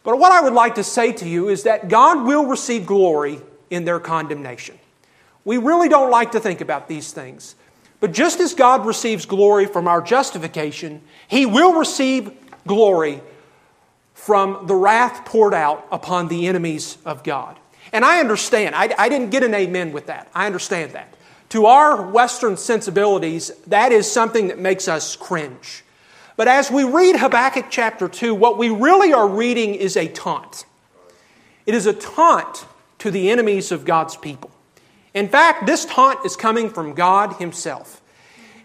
But 0.05 0.19
what 0.19 0.33
I 0.33 0.41
would 0.41 0.53
like 0.53 0.75
to 0.77 0.85
say 0.85 1.13
to 1.13 1.29
you 1.29 1.49
is 1.49 1.63
that 1.63 1.89
God 1.89 2.27
will 2.27 2.47
receive 2.47 2.87
glory 2.87 3.41
in 3.71 3.85
their 3.85 4.01
condemnation. 4.01 4.79
We 5.45 5.59
really 5.59 5.89
don't 5.89 6.11
like 6.11 6.33
to 6.33 6.41
think 6.41 6.61
about 6.61 6.89
these 6.89 7.13
things. 7.13 7.55
But 8.01 8.13
just 8.13 8.41
as 8.41 8.53
God 8.53 8.85
receives 8.85 9.27
glory 9.27 9.67
from 9.67 9.89
our 9.89 10.03
justification, 10.03 11.03
He 11.29 11.47
will 11.47 11.75
receive 11.75 12.33
glory 12.67 13.23
from 14.23 14.69
the 14.69 14.75
wrath 14.77 15.25
poured 15.25 15.53
out 15.53 15.85
upon 15.91 16.29
the 16.29 16.47
enemies 16.47 16.97
of 17.05 17.25
God. 17.25 17.59
And 17.93 18.05
I 18.05 18.21
understand. 18.21 18.77
I, 18.77 18.95
I 18.97 19.09
didn't 19.09 19.31
get 19.31 19.43
an 19.43 19.53
amen 19.53 19.91
with 19.91 20.07
that. 20.07 20.31
I 20.33 20.47
understand 20.47 20.93
that. 20.93 21.13
To 21.49 21.67
our 21.67 22.01
Western 22.09 22.57
sensibilities, 22.57 23.51
that 23.67 23.91
is 23.91 24.09
something 24.09 24.47
that 24.47 24.61
makes 24.61 24.87
us 24.87 25.17
cringe. 25.17 25.83
But 26.37 26.47
as 26.47 26.71
we 26.71 26.85
read 26.85 27.17
Habakkuk 27.17 27.67
chapter 27.69 28.07
2, 28.07 28.33
what 28.33 28.59
we 28.59 28.69
really 28.69 29.13
are 29.13 29.27
reading 29.27 29.75
is 29.75 29.97
a 29.97 30.07
taunt. 30.07 30.67
It 31.67 31.75
is 31.75 31.87
a 31.87 31.93
taunt 31.93 32.65
to 33.01 33.11
the 33.11 33.29
enemies 33.29 33.73
of 33.73 33.85
God's 33.85 34.17
people. 34.17 34.53
In 35.15 35.29
fact, 35.29 35.67
this 35.67 35.85
taunt 35.85 36.25
is 36.25 36.37
coming 36.37 36.71
from 36.71 36.95
God 36.95 37.41
Himself. 37.41 38.01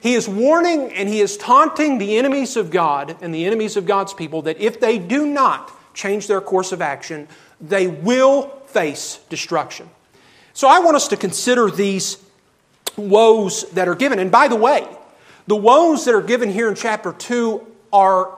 He 0.08 0.14
is 0.14 0.30
warning 0.30 0.94
and 0.94 1.10
He 1.10 1.20
is 1.20 1.36
taunting 1.36 1.98
the 1.98 2.18
enemies 2.18 2.56
of 2.56 2.72
God 2.72 3.18
and 3.20 3.36
the 3.36 3.44
enemies 3.44 3.76
of 3.76 3.86
God's 3.86 4.14
people 4.14 4.44
that 4.44 4.58
if 4.58 4.80
they 4.80 5.00
do 5.00 5.28
not 5.28 5.70
change 5.94 6.28
their 6.28 6.40
course 6.40 6.72
of 6.72 6.82
action, 6.82 7.28
they 7.60 7.88
will 7.88 8.48
face 8.68 9.20
destruction. 9.28 9.90
So 10.54 10.70
I 10.70 10.80
want 10.80 10.96
us 10.96 11.10
to 11.10 11.18
consider 11.18 11.70
these 11.70 12.24
woes 12.96 13.70
that 13.72 13.90
are 13.90 13.96
given. 13.96 14.18
And 14.20 14.32
by 14.32 14.48
the 14.48 14.56
way, 14.56 14.88
the 15.46 15.58
woes 15.58 16.06
that 16.06 16.16
are 16.16 16.22
given 16.22 16.52
here 16.52 16.70
in 16.70 16.76
chapter 16.76 17.12
2 17.12 17.68
are, 17.92 18.34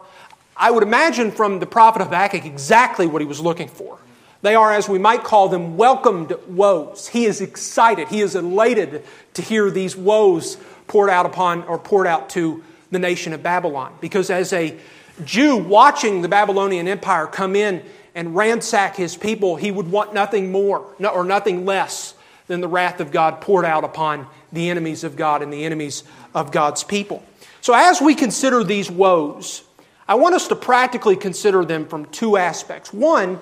I 0.58 0.72
would 0.72 0.82
imagine, 0.82 1.30
from 1.30 1.60
the 1.60 1.68
prophet 1.68 2.02
Habakkuk 2.02 2.46
exactly 2.46 3.06
what 3.06 3.22
he 3.22 3.28
was 3.28 3.42
looking 3.42 3.68
for. 3.68 4.00
They 4.42 4.56
are, 4.56 4.74
as 4.74 4.90
we 4.90 4.98
might 4.98 5.24
call 5.24 5.50
them, 5.50 5.78
welcomed 5.78 6.34
woes. 6.48 7.10
He 7.10 7.26
is 7.26 7.42
excited, 7.42 8.08
he 8.08 8.22
is 8.22 8.36
elated 8.36 9.04
to 9.36 9.44
hear 9.44 9.70
these 9.70 9.96
woes 9.96 10.58
poured 10.90 11.10
out 11.10 11.26
upon 11.26 11.64
or 11.64 11.80
poured 11.80 12.08
out 12.08 12.30
to 12.32 12.62
the 12.92 13.00
nation 13.00 13.32
of 13.32 13.42
Babylon. 13.42 13.96
Because 14.02 14.30
as 14.30 14.52
a 14.52 14.78
Jew 15.24 15.56
watching 15.56 16.22
the 16.22 16.28
Babylonian 16.28 16.88
Empire 16.88 17.28
come 17.28 17.56
in 17.56 17.84
and 18.16 18.36
ransack 18.36 18.98
his 18.98 19.16
people, 19.16 19.56
he 19.56 19.72
would 19.72 19.90
want 19.90 20.14
nothing 20.14 20.52
more 20.52 20.86
or 21.00 21.24
nothing 21.24 21.66
less 21.66 22.14
than 22.48 22.60
the 22.60 22.68
wrath 22.68 23.00
of 23.00 23.12
God 23.12 23.40
poured 23.40 23.64
out 23.64 23.84
upon 23.84 24.28
the 24.52 24.70
enemies 24.70 25.04
of 25.04 25.16
God 25.16 25.42
and 25.42 25.54
the 25.54 25.64
enemies 25.64 26.04
of 26.34 26.52
God's 26.52 26.84
people. 26.84 27.24
So, 27.62 27.74
as 27.74 28.02
we 28.02 28.16
consider 28.16 28.64
these 28.64 28.90
woes, 28.90 29.64
I 30.08 30.16
want 30.16 30.34
us 30.34 30.48
to 30.48 30.56
practically 30.56 31.16
consider 31.16 31.64
them 31.64 31.86
from 31.86 32.06
two 32.06 32.38
aspects. 32.38 32.92
One, 32.92 33.40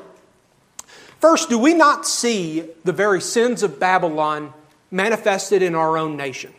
first, 1.20 1.50
do 1.50 1.58
we 1.58 1.74
not 1.74 2.06
see 2.06 2.68
the 2.84 2.92
very 2.92 3.22
sins 3.22 3.63
of 3.63 3.80
Babylon 3.80 4.54
manifested 4.92 5.62
in 5.62 5.75
our 5.75 5.98
own 5.98 6.18
nation? 6.18 6.54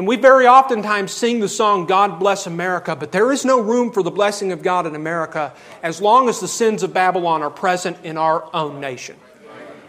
And 0.00 0.08
we 0.08 0.16
very 0.16 0.46
oftentimes 0.46 1.12
sing 1.12 1.40
the 1.40 1.48
song, 1.50 1.84
God 1.84 2.18
Bless 2.18 2.46
America, 2.46 2.96
but 2.96 3.12
there 3.12 3.30
is 3.30 3.44
no 3.44 3.60
room 3.60 3.92
for 3.92 4.02
the 4.02 4.10
blessing 4.10 4.50
of 4.50 4.62
God 4.62 4.86
in 4.86 4.94
America 4.94 5.52
as 5.82 6.00
long 6.00 6.30
as 6.30 6.40
the 6.40 6.48
sins 6.48 6.82
of 6.82 6.94
Babylon 6.94 7.42
are 7.42 7.50
present 7.50 7.98
in 8.02 8.16
our 8.16 8.48
own 8.54 8.80
nation. 8.80 9.14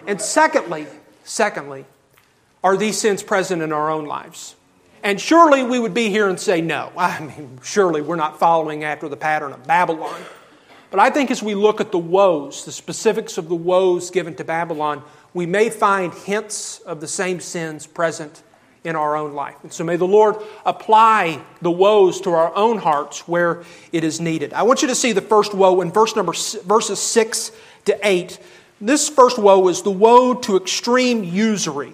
And 0.06 0.20
secondly, 0.20 0.86
secondly, 1.24 1.86
are 2.62 2.76
these 2.76 3.00
sins 3.00 3.24
present 3.24 3.62
in 3.62 3.72
our 3.72 3.90
own 3.90 4.04
lives? 4.04 4.58
And 5.02 5.18
surely 5.18 5.64
we 5.64 5.80
would 5.80 5.94
be 5.94 6.10
here 6.10 6.28
and 6.28 6.38
say 6.38 6.60
no. 6.60 6.92
I 6.98 7.22
mean, 7.22 7.60
surely 7.64 8.02
we're 8.02 8.18
not 8.18 8.38
following 8.38 8.84
after 8.84 9.08
the 9.08 9.16
pattern 9.16 9.54
of 9.54 9.66
Babylon. 9.66 10.22
But 10.90 11.00
I 11.00 11.10
think 11.10 11.32
as 11.32 11.42
we 11.42 11.56
look 11.56 11.80
at 11.80 11.94
the 11.94 11.98
woes, 11.98 12.66
the 12.66 12.74
specifics 12.74 13.38
of 13.38 13.48
the 13.48 13.56
woes 13.56 14.12
given 14.12 14.36
to 14.36 14.44
Babylon, 14.44 15.04
we 15.34 15.46
may 15.46 15.70
find 15.70 16.14
hints 16.14 16.80
of 16.80 17.00
the 17.00 17.08
same 17.08 17.40
sins 17.40 17.88
present 17.88 18.44
in 18.84 18.96
our 18.96 19.16
own 19.16 19.34
life. 19.34 19.56
And 19.64 19.72
so 19.72 19.84
may 19.84 19.96
the 19.96 20.08
Lord 20.08 20.36
apply 20.66 21.42
the 21.62 21.72
woes 21.72 22.20
to 22.22 22.32
our 22.32 22.56
own 22.56 22.80
hearts 22.80 23.28
where 23.28 23.64
it 23.92 24.04
is 24.04 24.20
needed. 24.20 24.54
I 24.54 24.64
want 24.64 24.82
you 24.82 24.88
to 24.88 24.96
see 24.96 25.12
the 25.12 25.22
first 25.22 25.54
woe 25.54 25.82
in 25.82 25.92
verse 25.92 26.16
number 26.16 26.34
verses 26.66 27.00
6 27.00 27.52
to 27.86 28.00
8. 28.08 28.40
This 28.80 29.08
first 29.08 29.38
woe 29.38 29.68
is 29.68 29.84
the 29.84 29.92
woe 29.92 30.34
to 30.34 30.58
extreme 30.58 31.24
usury. 31.24 31.94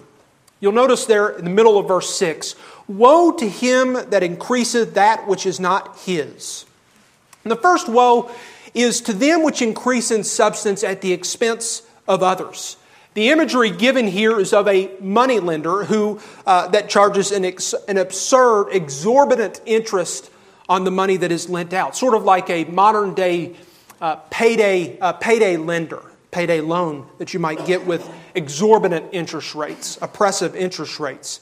You'll 0.60 0.72
notice 0.72 1.04
there 1.04 1.28
in 1.28 1.44
the 1.44 1.50
middle 1.50 1.78
of 1.78 1.86
verse 1.86 2.14
6 2.16 2.54
Woe 2.88 3.32
to 3.32 3.48
him 3.48 3.92
that 4.08 4.22
increaseth 4.22 4.94
that 4.94 5.28
which 5.28 5.44
is 5.44 5.60
not 5.60 5.98
his. 5.98 6.64
And 7.44 7.52
the 7.52 7.56
first 7.56 7.86
woe 7.88 8.30
is 8.72 9.02
to 9.02 9.12
them 9.12 9.42
which 9.42 9.60
increase 9.60 10.10
in 10.10 10.24
substance 10.24 10.82
at 10.82 11.02
the 11.02 11.12
expense 11.12 11.82
of 12.06 12.22
others. 12.22 12.77
The 13.18 13.30
imagery 13.30 13.70
given 13.70 14.06
here 14.06 14.38
is 14.38 14.52
of 14.52 14.68
a 14.68 14.92
moneylender 15.00 15.82
who 15.82 16.20
uh, 16.46 16.68
that 16.68 16.88
charges 16.88 17.32
an, 17.32 17.44
ex, 17.44 17.74
an 17.88 17.98
absurd, 17.98 18.68
exorbitant 18.68 19.60
interest 19.66 20.30
on 20.68 20.84
the 20.84 20.92
money 20.92 21.16
that 21.16 21.32
is 21.32 21.48
lent 21.48 21.72
out, 21.72 21.96
sort 21.96 22.14
of 22.14 22.22
like 22.22 22.48
a 22.48 22.62
modern 22.66 23.14
day 23.14 23.56
uh, 24.00 24.14
payday 24.30 25.00
uh, 25.00 25.14
payday 25.14 25.56
lender, 25.56 26.00
payday 26.30 26.60
loan 26.60 27.08
that 27.18 27.34
you 27.34 27.40
might 27.40 27.66
get 27.66 27.84
with 27.84 28.08
exorbitant 28.36 29.06
interest 29.10 29.56
rates, 29.56 29.98
oppressive 30.00 30.54
interest 30.54 31.00
rates. 31.00 31.40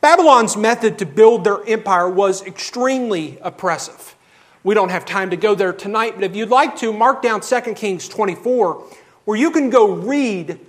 Babylon's 0.00 0.56
method 0.56 0.96
to 1.00 1.06
build 1.06 1.42
their 1.42 1.60
empire 1.66 2.08
was 2.08 2.46
extremely 2.46 3.36
oppressive. 3.42 4.14
We 4.62 4.76
don't 4.76 4.90
have 4.90 5.04
time 5.06 5.30
to 5.30 5.36
go 5.36 5.56
there 5.56 5.72
tonight, 5.72 6.12
but 6.14 6.22
if 6.22 6.36
you'd 6.36 6.50
like 6.50 6.76
to, 6.76 6.92
mark 6.92 7.20
down 7.20 7.40
2 7.40 7.60
Kings 7.74 8.08
24, 8.08 8.84
where 9.24 9.36
you 9.36 9.50
can 9.50 9.70
go 9.70 9.90
read 9.90 10.60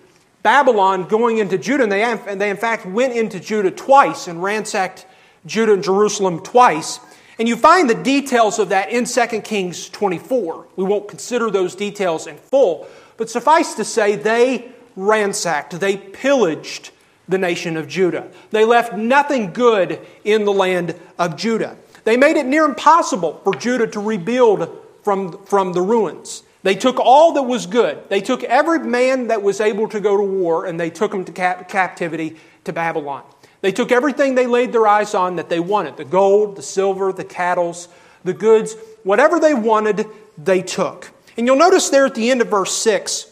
Babylon 0.44 1.08
going 1.08 1.38
into 1.38 1.58
Judah, 1.58 1.84
and 1.84 1.92
they, 1.92 2.04
and 2.04 2.42
they 2.42 2.50
in 2.50 2.58
fact 2.58 2.86
went 2.86 3.14
into 3.14 3.40
Judah 3.40 3.72
twice 3.72 4.28
and 4.28 4.42
ransacked 4.42 5.06
Judah 5.46 5.74
and 5.74 5.84
Jerusalem 5.84 6.40
twice. 6.40 7.00
And 7.40 7.48
you 7.48 7.56
find 7.56 7.90
the 7.90 7.96
details 7.96 8.60
of 8.60 8.70
that 8.70 8.90
in 8.92 9.06
2 9.06 9.42
Kings 9.42 9.90
24. 9.90 10.68
We 10.76 10.84
won't 10.84 11.08
consider 11.08 11.50
those 11.50 11.76
details 11.76 12.28
in 12.28 12.38
full, 12.38 12.88
but 13.18 13.30
suffice 13.30 13.76
to 13.76 13.84
say, 13.84 14.16
they 14.16 14.72
ransacked, 14.96 15.80
they 15.80 15.98
pillaged 15.98 16.92
the 17.28 17.38
nation 17.38 17.78
of 17.78 17.88
Judah. 17.88 18.30
They 18.52 18.66
left 18.66 18.94
nothing 18.94 19.54
good 19.54 20.06
in 20.24 20.46
the 20.46 20.52
land 20.52 20.96
of 21.18 21.36
Judah. 21.38 21.78
They 22.04 22.18
made 22.18 22.36
it 22.36 22.46
near 22.46 22.66
impossible 22.66 23.42
for 23.44 23.54
Judah 23.56 23.88
to 23.88 24.00
rebuild 24.00 24.70
from, 25.04 25.44
from 25.46 25.74
the 25.74 25.82
ruins. 25.82 26.44
They 26.64 26.76
took 26.76 27.00
all 27.00 27.34
that 27.34 27.44
was 27.44 27.66
good. 27.66 28.08
They 28.10 28.22
took 28.22 28.44
every 28.44 28.80
man 28.80 29.28
that 29.28 29.42
was 29.42 29.60
able 29.60 29.88
to 29.90 30.00
go 30.00 30.16
to 30.16 30.24
war 30.24 30.66
and 30.66 30.80
they 30.80 30.90
took 30.90 31.14
him 31.14 31.26
to 31.26 31.32
cap- 31.32 31.68
captivity 31.68 32.38
to 32.66 32.74
Babylon. 32.74 33.24
They 33.62 33.72
took 33.72 33.92
everything 33.92 34.36
they 34.36 34.48
laid 34.48 34.72
their 34.72 34.88
eyes 34.88 35.14
on 35.14 35.36
that 35.38 35.50
they 35.50 35.60
wanted 35.60 35.98
the 35.98 36.06
gold, 36.06 36.56
the 36.56 36.62
silver, 36.62 37.12
the 37.14 37.24
cattle, 37.24 37.76
the 38.24 38.34
goods, 38.34 38.76
whatever 39.04 39.40
they 39.40 39.54
wanted, 39.54 40.06
they 40.38 40.62
took. 40.62 41.12
And 41.38 41.48
you'll 41.48 41.58
notice 41.58 41.90
there 41.90 42.06
at 42.06 42.16
the 42.16 42.30
end 42.30 42.42
of 42.42 42.50
verse 42.50 42.74
6, 42.74 43.28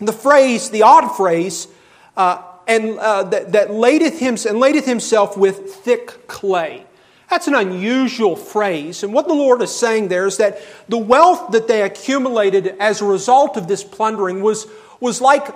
the 0.00 0.12
phrase, 0.12 0.70
the 0.70 0.82
odd 0.82 1.08
phrase, 1.16 1.68
uh, 2.16 2.42
and 2.66 2.98
uh, 2.98 3.24
that, 3.24 3.52
that 3.52 3.70
ladeth 3.70 4.18
him, 4.18 4.34
and 4.34 4.60
ladeth 4.60 4.84
himself 4.84 5.36
with 5.36 5.74
thick 5.74 6.26
clay. 6.26 6.86
That's 7.34 7.48
an 7.48 7.56
unusual 7.56 8.36
phrase. 8.36 9.02
And 9.02 9.12
what 9.12 9.26
the 9.26 9.34
Lord 9.34 9.60
is 9.60 9.74
saying 9.74 10.06
there 10.06 10.24
is 10.24 10.36
that 10.36 10.60
the 10.88 10.96
wealth 10.96 11.50
that 11.50 11.66
they 11.66 11.82
accumulated 11.82 12.76
as 12.78 13.00
a 13.00 13.04
result 13.04 13.56
of 13.56 13.66
this 13.66 13.82
plundering 13.82 14.40
was, 14.40 14.68
was 15.00 15.20
like 15.20 15.48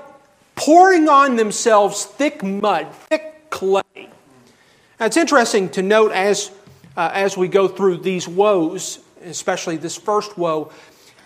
pouring 0.57 1.09
on 1.09 1.37
themselves 1.37 2.05
thick 2.05 2.43
mud, 2.43 2.93
thick 2.93 3.49
clay. 3.51 3.85
Now, 3.95 5.07
it's 5.07 5.17
interesting 5.17 5.69
to 5.69 5.83
note 5.83 6.11
as, 6.11 6.51
uh, 6.97 7.13
as 7.15 7.37
we 7.37 7.47
go 7.47 7.69
through 7.69 7.99
these 7.99 8.27
woes, 8.27 8.99
especially 9.25 9.77
this 9.77 9.97
first 9.97 10.37
woe, 10.37 10.73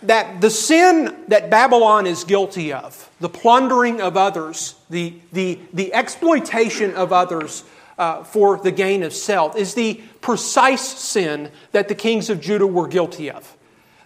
that 0.03 0.39
the 0.39 0.51
sin 0.51 1.25
that 1.29 1.49
Babylon 1.49 2.05
is 2.05 2.23
guilty 2.23 2.71
of, 2.71 3.09
the 3.19 3.29
plundering 3.29 4.01
of 4.01 4.17
others, 4.17 4.75
the, 4.91 5.15
the, 5.31 5.57
the 5.73 5.91
exploitation 5.95 6.93
of 6.93 7.11
others 7.11 7.63
uh, 7.97 8.23
for 8.23 8.57
the 8.57 8.71
gain 8.71 9.03
of 9.03 9.13
self, 9.13 9.55
is 9.55 9.73
the 9.73 10.01
precise 10.21 10.87
sin 10.87 11.51
that 11.71 11.87
the 11.87 11.95
kings 11.95 12.29
of 12.29 12.39
Judah 12.41 12.67
were 12.67 12.87
guilty 12.87 13.29
of. 13.29 13.57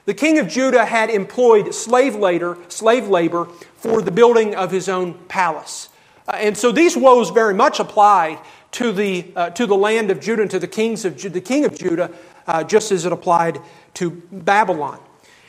The 0.06 0.14
king 0.14 0.40
of 0.40 0.48
Judah 0.48 0.86
had 0.86 1.10
employed 1.10 1.74
slave 1.74 2.16
labor, 2.16 2.58
slave 2.70 3.08
labor 3.08 3.46
for 3.76 4.02
the 4.02 4.12
building 4.12 4.56
of 4.56 4.72
his 4.72 4.88
own 4.88 5.16
palace. 5.28 5.90
Uh, 6.28 6.38
and 6.38 6.58
so 6.58 6.72
these 6.72 6.96
woes 6.96 7.30
very 7.30 7.54
much 7.54 7.80
apply 7.80 8.42
to 8.72 8.92
the, 8.92 9.26
uh, 9.36 9.50
to 9.52 9.66
the 9.66 9.76
land 9.76 10.12
of 10.12 10.20
Judah 10.20 10.44
and 10.44 10.52
to 10.52 10.60
the, 10.60 10.68
kings 10.68 11.04
of, 11.04 11.22
the 11.22 11.42
king 11.42 11.66
of 11.66 11.78
Judah, 11.78 12.12
uh, 12.48 12.64
just 12.64 12.92
as 12.92 13.06
it 13.06 13.12
applied 13.12 13.60
to 13.96 14.12
Babylon. 14.32 15.00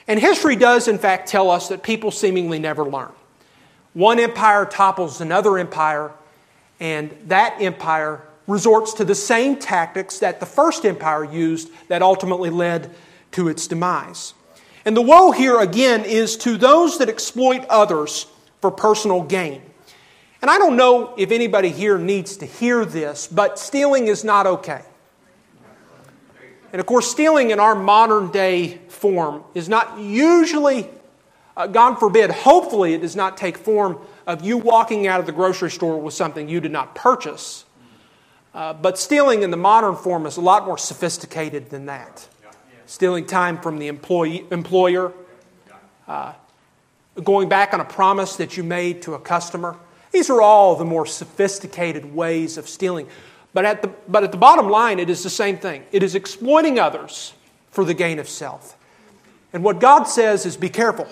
And 0.09 0.19
history 0.19 0.57
does, 0.57 0.89
in 0.89 0.99
fact, 0.99 1.29
tell 1.29 1.51
us 1.51 1.69
that 1.69 1.83
people 1.83 2.11
seemingly 2.11 2.59
never 2.59 2.85
learn. 2.85 3.13
One 3.93 4.19
empire 4.19 4.65
topples 4.65 5.21
another 5.21 5.59
empire, 5.59 6.13
and 6.81 7.17
that 7.27 7.61
empire 7.61 8.23
resorts 8.49 8.95
to 8.95 9.05
the 9.05 9.15
same 9.15 9.57
tactics 9.57 10.19
that 10.19 10.41
the 10.41 10.47
first 10.47 10.85
empire 10.85 11.23
used 11.23 11.71
that 11.87 12.03
ultimately 12.03 12.51
led 12.51 12.91
to 13.31 13.47
its 13.47 13.69
demise. 13.69 14.35
And 14.85 14.97
the 14.97 15.03
woe 15.03 15.31
here, 15.31 15.61
again, 15.61 16.05
is 16.05 16.37
to 16.39 16.57
those 16.57 16.99
that 16.99 17.09
exploit 17.09 17.65
others 17.67 18.27
for 18.61 18.71
personal 18.71 19.23
gain. 19.23 19.63
And 20.41 20.51
I 20.51 20.59
don't 20.59 20.77
know 20.77 21.15
if 21.19 21.31
anybody 21.31 21.69
here 21.69 21.99
needs 21.99 22.39
to 22.39 22.47
hear 22.47 22.85
this, 22.85 23.27
but 23.27 23.59
stealing 23.59 24.07
is 24.07 24.25
not 24.25 24.47
okay. 24.47 24.83
And 26.73 26.81
of 26.81 26.87
course, 26.87 27.11
stealing 27.11 27.51
in 27.51 27.61
our 27.61 27.75
modern 27.75 28.31
day 28.31 28.79
form 28.89 29.43
is 29.55 29.69
not 29.69 29.99
usually, 29.99 30.89
uh, 31.57 31.67
God 31.67 31.97
forbid, 31.97 32.31
hopefully, 32.31 32.95
it 32.95 33.01
does 33.01 33.17
not 33.17 33.37
take 33.37 33.59
form 33.59 33.99
of 34.27 34.45
you 34.45 34.59
walking 34.59 35.07
out 35.07 35.19
of 35.19 35.27
the 35.27 35.33
grocery 35.33 35.71
store 35.71 36.01
with 36.01 36.15
something 36.15 36.49
you 36.49 36.61
did 36.61 36.73
not 36.73 36.95
purchase. 36.95 37.65
Uh, 38.55 38.73
but 38.73 38.99
stealing 38.99 39.43
in 39.43 39.51
the 39.51 39.57
modern 39.57 39.95
form 39.95 40.27
is 40.27 40.37
a 40.37 40.41
lot 40.41 40.67
more 40.67 40.79
sophisticated 40.79 41.71
than 41.71 41.87
that. 41.87 42.27
Stealing 42.87 43.27
time 43.27 43.59
from 43.61 43.79
the 43.79 43.89
employee, 43.89 44.47
employer, 44.51 45.13
uh, 46.07 46.33
going 47.23 47.49
back 47.49 47.75
on 47.75 47.81
a 47.81 47.85
promise 47.85 48.37
that 48.37 48.57
you 48.57 48.63
made 48.63 49.03
to 49.03 49.15
a 49.15 49.19
customer. 49.19 49.77
These 50.13 50.31
are 50.31 50.41
all 50.41 50.77
the 50.77 50.85
more 50.85 51.05
sophisticated 51.05 52.15
ways 52.15 52.57
of 52.57 52.69
stealing. 52.69 53.07
But 53.53 53.65
at, 53.65 53.83
the, 53.83 53.89
but 54.09 54.25
at 54.25 54.33
the 54.33 54.39
bottom 54.39 54.71
line, 54.71 54.99
it 54.99 55.11
is 55.11 55.23
the 55.23 55.31
same 55.31 55.59
thing 55.59 55.85
it 55.93 56.03
is 56.03 56.15
exploiting 56.15 56.79
others 56.79 57.35
for 57.71 57.85
the 57.85 57.95
gain 57.95 58.19
of 58.19 58.29
self. 58.29 58.77
And 59.53 59.65
what 59.65 59.81
God 59.81 60.05
says 60.05 60.47
is 60.47 60.57
be 60.57 60.69
careful. 60.69 61.09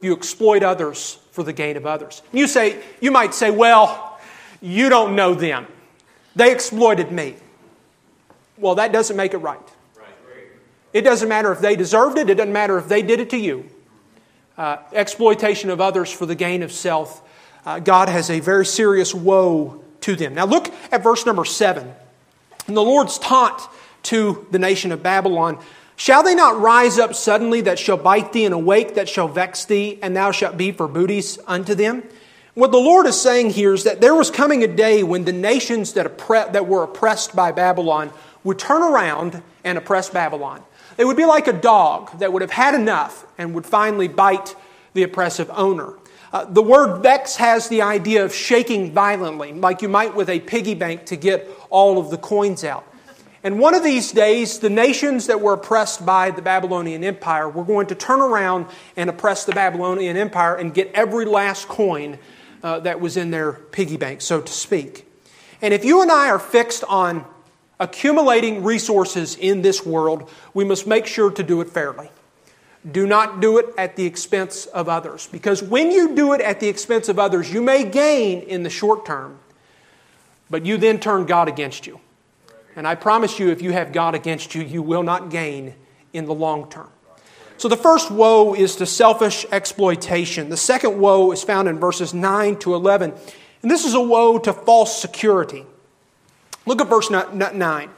You 0.00 0.14
exploit 0.14 0.62
others 0.62 1.18
for 1.30 1.42
the 1.42 1.52
gain 1.52 1.76
of 1.76 1.86
others. 1.86 2.22
You 2.32 2.46
say, 2.46 2.82
you 3.00 3.10
might 3.10 3.34
say, 3.34 3.50
well, 3.50 4.11
you 4.62 4.88
don't 4.88 5.14
know 5.14 5.34
them. 5.34 5.66
They 6.34 6.52
exploited 6.52 7.12
me. 7.12 7.36
Well, 8.56 8.76
that 8.76 8.92
doesn't 8.92 9.16
make 9.16 9.34
it 9.34 9.38
right. 9.38 9.58
It 10.92 11.02
doesn't 11.02 11.28
matter 11.28 11.52
if 11.52 11.60
they 11.60 11.76
deserved 11.76 12.18
it, 12.18 12.30
it 12.30 12.36
doesn't 12.36 12.52
matter 12.52 12.78
if 12.78 12.88
they 12.88 13.02
did 13.02 13.20
it 13.20 13.30
to 13.30 13.38
you. 13.38 13.68
Uh, 14.56 14.78
exploitation 14.92 15.70
of 15.70 15.80
others 15.80 16.10
for 16.12 16.26
the 16.26 16.34
gain 16.34 16.62
of 16.62 16.70
self. 16.70 17.22
Uh, 17.64 17.78
God 17.78 18.08
has 18.08 18.30
a 18.30 18.40
very 18.40 18.66
serious 18.66 19.14
woe 19.14 19.82
to 20.02 20.14
them. 20.14 20.34
Now 20.34 20.44
look 20.44 20.72
at 20.90 21.02
verse 21.02 21.24
number 21.24 21.44
7. 21.44 21.90
And 22.66 22.76
the 22.76 22.82
Lord's 22.82 23.18
taunt 23.18 23.62
to 24.04 24.46
the 24.50 24.58
nation 24.58 24.92
of 24.92 25.02
Babylon 25.02 25.58
Shall 25.96 26.24
they 26.24 26.34
not 26.34 26.60
rise 26.60 26.98
up 26.98 27.14
suddenly 27.14 27.60
that 27.60 27.78
shall 27.78 27.96
bite 27.96 28.32
thee, 28.32 28.44
and 28.44 28.54
awake 28.54 28.94
that 28.94 29.08
shall 29.08 29.28
vex 29.28 29.64
thee, 29.64 30.00
and 30.02 30.16
thou 30.16 30.32
shalt 30.32 30.56
be 30.56 30.72
for 30.72 30.88
booties 30.88 31.38
unto 31.46 31.76
them? 31.76 32.02
What 32.54 32.70
the 32.70 32.78
Lord 32.78 33.06
is 33.06 33.18
saying 33.18 33.50
here 33.50 33.72
is 33.72 33.84
that 33.84 34.02
there 34.02 34.14
was 34.14 34.30
coming 34.30 34.62
a 34.62 34.66
day 34.66 35.02
when 35.02 35.24
the 35.24 35.32
nations 35.32 35.94
that, 35.94 36.18
oppre- 36.18 36.52
that 36.52 36.66
were 36.66 36.82
oppressed 36.82 37.34
by 37.34 37.50
Babylon 37.50 38.10
would 38.44 38.58
turn 38.58 38.82
around 38.82 39.42
and 39.64 39.78
oppress 39.78 40.10
Babylon. 40.10 40.62
They 40.98 41.06
would 41.06 41.16
be 41.16 41.24
like 41.24 41.46
a 41.46 41.54
dog 41.54 42.18
that 42.18 42.30
would 42.30 42.42
have 42.42 42.50
had 42.50 42.74
enough 42.74 43.24
and 43.38 43.54
would 43.54 43.64
finally 43.64 44.06
bite 44.06 44.54
the 44.92 45.02
oppressive 45.02 45.50
owner. 45.54 45.94
Uh, 46.30 46.44
the 46.44 46.62
word 46.62 47.00
vex 47.02 47.36
has 47.36 47.68
the 47.68 47.80
idea 47.80 48.22
of 48.22 48.34
shaking 48.34 48.92
violently, 48.92 49.54
like 49.54 49.80
you 49.80 49.88
might 49.88 50.14
with 50.14 50.28
a 50.28 50.40
piggy 50.40 50.74
bank 50.74 51.06
to 51.06 51.16
get 51.16 51.48
all 51.70 51.98
of 51.98 52.10
the 52.10 52.18
coins 52.18 52.64
out. 52.64 52.84
And 53.42 53.58
one 53.58 53.74
of 53.74 53.82
these 53.82 54.12
days, 54.12 54.58
the 54.58 54.70
nations 54.70 55.26
that 55.26 55.40
were 55.40 55.54
oppressed 55.54 56.04
by 56.04 56.30
the 56.30 56.42
Babylonian 56.42 57.02
Empire 57.02 57.48
were 57.48 57.64
going 57.64 57.86
to 57.86 57.94
turn 57.94 58.20
around 58.20 58.66
and 58.94 59.08
oppress 59.08 59.44
the 59.44 59.52
Babylonian 59.52 60.18
Empire 60.18 60.54
and 60.54 60.74
get 60.74 60.90
every 60.92 61.24
last 61.24 61.66
coin 61.66 62.18
uh, 62.62 62.80
that 62.80 63.00
was 63.00 63.16
in 63.16 63.30
their 63.30 63.52
piggy 63.52 63.96
bank, 63.96 64.20
so 64.20 64.40
to 64.40 64.52
speak. 64.52 65.06
And 65.60 65.74
if 65.74 65.84
you 65.84 66.02
and 66.02 66.10
I 66.10 66.28
are 66.28 66.38
fixed 66.38 66.84
on 66.84 67.24
accumulating 67.78 68.62
resources 68.62 69.36
in 69.36 69.62
this 69.62 69.84
world, 69.84 70.30
we 70.54 70.64
must 70.64 70.86
make 70.86 71.06
sure 71.06 71.30
to 71.30 71.42
do 71.42 71.60
it 71.60 71.68
fairly. 71.68 72.10
Do 72.90 73.06
not 73.06 73.40
do 73.40 73.58
it 73.58 73.66
at 73.78 73.96
the 73.96 74.04
expense 74.04 74.66
of 74.66 74.88
others. 74.88 75.28
Because 75.30 75.62
when 75.62 75.90
you 75.90 76.14
do 76.14 76.32
it 76.32 76.40
at 76.40 76.60
the 76.60 76.68
expense 76.68 77.08
of 77.08 77.18
others, 77.18 77.52
you 77.52 77.62
may 77.62 77.84
gain 77.84 78.42
in 78.42 78.62
the 78.62 78.70
short 78.70 79.04
term, 79.04 79.38
but 80.50 80.66
you 80.66 80.76
then 80.76 80.98
turn 80.98 81.26
God 81.26 81.48
against 81.48 81.86
you. 81.86 82.00
And 82.74 82.86
I 82.86 82.94
promise 82.94 83.38
you, 83.38 83.50
if 83.50 83.62
you 83.62 83.72
have 83.72 83.92
God 83.92 84.14
against 84.14 84.54
you, 84.54 84.62
you 84.62 84.82
will 84.82 85.02
not 85.02 85.30
gain 85.30 85.74
in 86.12 86.24
the 86.24 86.34
long 86.34 86.70
term. 86.70 86.90
So 87.62 87.68
the 87.68 87.76
first 87.76 88.10
woe 88.10 88.54
is 88.54 88.74
to 88.74 88.86
selfish 88.86 89.46
exploitation. 89.52 90.48
The 90.48 90.56
second 90.56 90.98
woe 90.98 91.30
is 91.30 91.44
found 91.44 91.68
in 91.68 91.78
verses 91.78 92.12
9 92.12 92.56
to 92.56 92.74
11. 92.74 93.14
And 93.62 93.70
this 93.70 93.84
is 93.84 93.94
a 93.94 94.00
woe 94.00 94.36
to 94.40 94.52
false 94.52 95.00
security. 95.00 95.64
Look 96.66 96.80
at 96.80 96.88
verse 96.88 97.08
9. 97.08 97.90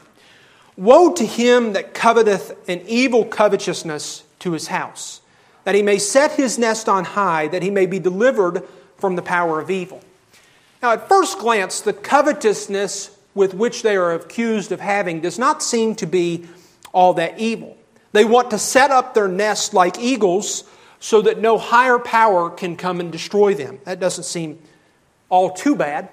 Woe 0.77 1.15
to 1.15 1.25
him 1.25 1.73
that 1.73 1.95
coveteth 1.95 2.69
an 2.69 2.83
evil 2.87 3.25
covetousness 3.25 4.25
to 4.41 4.53
his 4.53 4.67
house, 4.67 5.23
that 5.65 5.75
he 5.75 5.83
may 5.83 5.97
set 5.97 6.33
his 6.33 6.59
nest 6.59 6.87
on 6.87 7.07
high, 7.07 7.49
that 7.49 7.63
he 7.63 7.71
may 7.71 7.87
be 7.87 7.99
delivered 7.99 8.65
from 8.99 9.17
the 9.17 9.23
power 9.23 9.61
of 9.61 9.71
evil. 9.71 10.03
Now, 10.83 10.93
at 10.93 11.09
first 11.09 11.39
glance, 11.39 11.81
the 11.81 11.95
covetousness 11.95 13.17
with 13.35 13.55
which 13.55 13.83
they 13.83 13.97
are 13.97 14.13
accused 14.13 14.73
of 14.73 14.81
having 14.81 15.23
does 15.23 15.39
not 15.39 15.63
seem 15.63 15.95
to 15.95 16.07
be 16.07 16.45
all 16.93 17.15
that 17.15 17.39
evil. 17.39 17.79
They 18.15 18.25
want 18.25 18.53
to 18.53 18.61
set 18.61 18.93
up 18.93 19.13
their 19.13 19.27
nest 19.27 19.75
like 19.75 19.99
eagles 19.99 20.63
so 21.01 21.21
that 21.23 21.41
no 21.41 21.59
higher 21.59 21.99
power 21.99 22.49
can 22.49 22.77
come 22.77 23.01
and 23.01 23.11
destroy 23.11 23.55
them. 23.55 23.81
That 23.87 23.99
doesn't 23.99 24.23
seem 24.23 24.61
all 25.29 25.51
too 25.51 25.75
bad. 25.75 26.11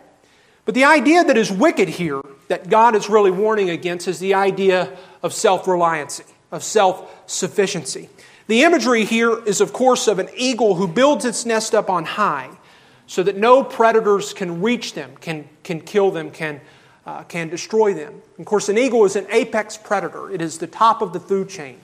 But 0.65 0.73
the 0.73 0.85
idea 0.85 1.23
that 1.23 1.37
is 1.37 1.51
wicked 1.51 1.87
here, 1.89 2.19
that 2.47 2.71
God 2.71 2.95
is 2.95 3.07
really 3.07 3.29
warning 3.29 3.69
against, 3.69 4.07
is 4.07 4.17
the 4.17 4.33
idea 4.33 4.97
of 5.21 5.31
self 5.31 5.65
reliancy, 5.65 6.25
of 6.51 6.63
self 6.63 7.07
sufficiency. 7.29 8.09
The 8.47 8.63
imagery 8.63 9.05
here 9.05 9.37
is, 9.45 9.61
of 9.61 9.71
course, 9.71 10.07
of 10.07 10.17
an 10.17 10.29
eagle 10.35 10.73
who 10.73 10.87
builds 10.87 11.23
its 11.23 11.45
nest 11.45 11.75
up 11.75 11.87
on 11.87 12.05
high 12.05 12.49
so 13.05 13.21
that 13.21 13.37
no 13.37 13.63
predators 13.63 14.33
can 14.33 14.63
reach 14.63 14.95
them, 14.95 15.11
can, 15.21 15.47
can 15.63 15.79
kill 15.79 16.09
them, 16.09 16.31
can, 16.31 16.61
uh, 17.05 17.21
can 17.25 17.49
destroy 17.49 17.93
them. 17.93 18.23
Of 18.39 18.45
course, 18.45 18.69
an 18.69 18.79
eagle 18.79 19.05
is 19.05 19.15
an 19.15 19.27
apex 19.29 19.77
predator, 19.77 20.31
it 20.31 20.41
is 20.41 20.57
the 20.57 20.65
top 20.65 21.03
of 21.03 21.13
the 21.13 21.19
food 21.19 21.47
chain. 21.47 21.79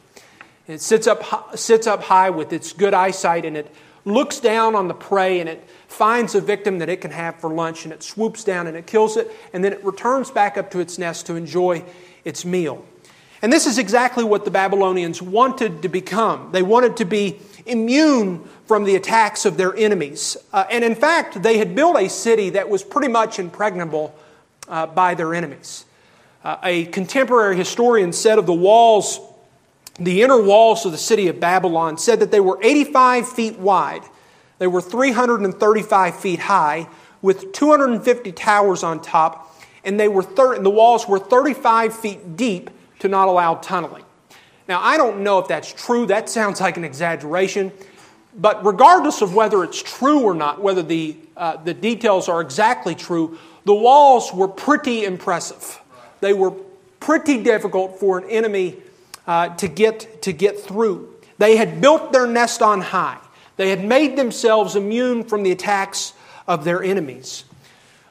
It 0.67 0.81
sits 0.81 1.07
up, 1.07 1.57
sits 1.57 1.87
up 1.87 2.03
high 2.03 2.29
with 2.29 2.51
its 2.51 2.73
good 2.73 2.93
eyesight 2.93 3.45
and 3.45 3.55
it 3.55 3.73
looks 4.03 4.39
down 4.39 4.75
on 4.75 4.87
the 4.87 4.93
prey 4.93 5.39
and 5.39 5.47
it 5.47 5.67
finds 5.87 6.35
a 6.35 6.41
victim 6.41 6.79
that 6.79 6.89
it 6.89 7.01
can 7.01 7.11
have 7.11 7.39
for 7.39 7.49
lunch 7.49 7.85
and 7.85 7.93
it 7.93 8.03
swoops 8.03 8.43
down 8.43 8.67
and 8.67 8.75
it 8.75 8.85
kills 8.85 9.17
it 9.17 9.31
and 9.53 9.63
then 9.63 9.71
it 9.71 9.83
returns 9.83 10.29
back 10.29 10.57
up 10.57 10.71
to 10.71 10.79
its 10.79 10.97
nest 10.97 11.25
to 11.27 11.35
enjoy 11.35 11.83
its 12.25 12.43
meal. 12.43 12.85
And 13.41 13.53
this 13.53 13.67
is 13.67 13.77
exactly 13.77 14.23
what 14.23 14.45
the 14.45 14.51
Babylonians 14.51 15.21
wanted 15.21 15.83
to 15.83 15.89
become. 15.89 16.49
They 16.51 16.63
wanted 16.63 16.97
to 16.97 17.05
be 17.05 17.39
immune 17.65 18.43
from 18.65 18.83
the 18.83 18.95
attacks 18.95 19.45
of 19.45 19.57
their 19.57 19.75
enemies. 19.75 20.35
Uh, 20.51 20.65
and 20.71 20.83
in 20.83 20.95
fact, 20.95 21.41
they 21.43 21.57
had 21.57 21.75
built 21.75 21.97
a 21.97 22.09
city 22.09 22.51
that 22.51 22.69
was 22.69 22.83
pretty 22.83 23.07
much 23.09 23.39
impregnable 23.39 24.15
uh, 24.67 24.87
by 24.87 25.13
their 25.13 25.33
enemies. 25.35 25.85
Uh, 26.43 26.57
a 26.63 26.85
contemporary 26.85 27.55
historian 27.55 28.11
said 28.11 28.39
of 28.39 28.45
the 28.45 28.53
walls, 28.53 29.19
the 29.99 30.21
inner 30.21 30.41
walls 30.41 30.85
of 30.85 30.91
the 30.91 30.97
city 30.97 31.27
of 31.27 31.39
Babylon, 31.39 31.97
said 31.97 32.19
that 32.19 32.31
they 32.31 32.39
were 32.39 32.59
85 32.61 33.27
feet 33.27 33.59
wide, 33.59 34.03
they 34.59 34.67
were 34.67 34.81
335 34.81 36.19
feet 36.19 36.39
high, 36.39 36.87
with 37.21 37.51
250 37.51 38.31
towers 38.31 38.83
on 38.83 39.01
top, 39.01 39.55
and 39.83 39.99
they 39.99 40.07
were 40.07 40.23
thir- 40.23 40.55
and 40.55 40.65
the 40.65 40.69
walls 40.69 41.07
were 41.07 41.19
35 41.19 41.95
feet 41.95 42.35
deep 42.35 42.69
to 42.99 43.07
not 43.07 43.27
allow 43.27 43.55
tunneling. 43.55 44.03
Now, 44.67 44.81
I 44.81 44.97
don't 44.97 45.21
know 45.21 45.39
if 45.39 45.47
that's 45.47 45.71
true. 45.71 46.05
That 46.07 46.29
sounds 46.29 46.59
like 46.59 46.77
an 46.77 46.83
exaggeration. 46.83 47.71
But 48.37 48.63
regardless 48.65 49.21
of 49.21 49.33
whether 49.33 49.63
it's 49.63 49.81
true 49.81 50.21
or 50.21 50.33
not, 50.33 50.61
whether 50.61 50.83
the, 50.83 51.17
uh, 51.35 51.57
the 51.57 51.73
details 51.73 52.29
are 52.29 52.41
exactly 52.41 52.93
true, 52.93 53.37
the 53.65 53.73
walls 53.73 54.33
were 54.33 54.47
pretty 54.47 55.05
impressive. 55.05 55.81
They 56.19 56.33
were 56.33 56.51
pretty 56.99 57.41
difficult 57.41 57.99
for 57.99 58.17
an 58.17 58.29
enemy 58.29 58.77
uh, 59.27 59.49
to, 59.57 59.67
get, 59.67 60.21
to 60.23 60.31
get 60.31 60.59
through. 60.59 61.13
They 61.37 61.57
had 61.57 61.81
built 61.81 62.11
their 62.11 62.25
nest 62.25 62.61
on 62.61 62.81
high. 62.81 63.19
They 63.57 63.69
had 63.69 63.83
made 63.83 64.15
themselves 64.17 64.75
immune 64.75 65.23
from 65.23 65.43
the 65.43 65.51
attacks 65.51 66.13
of 66.47 66.63
their 66.63 66.81
enemies. 66.81 67.43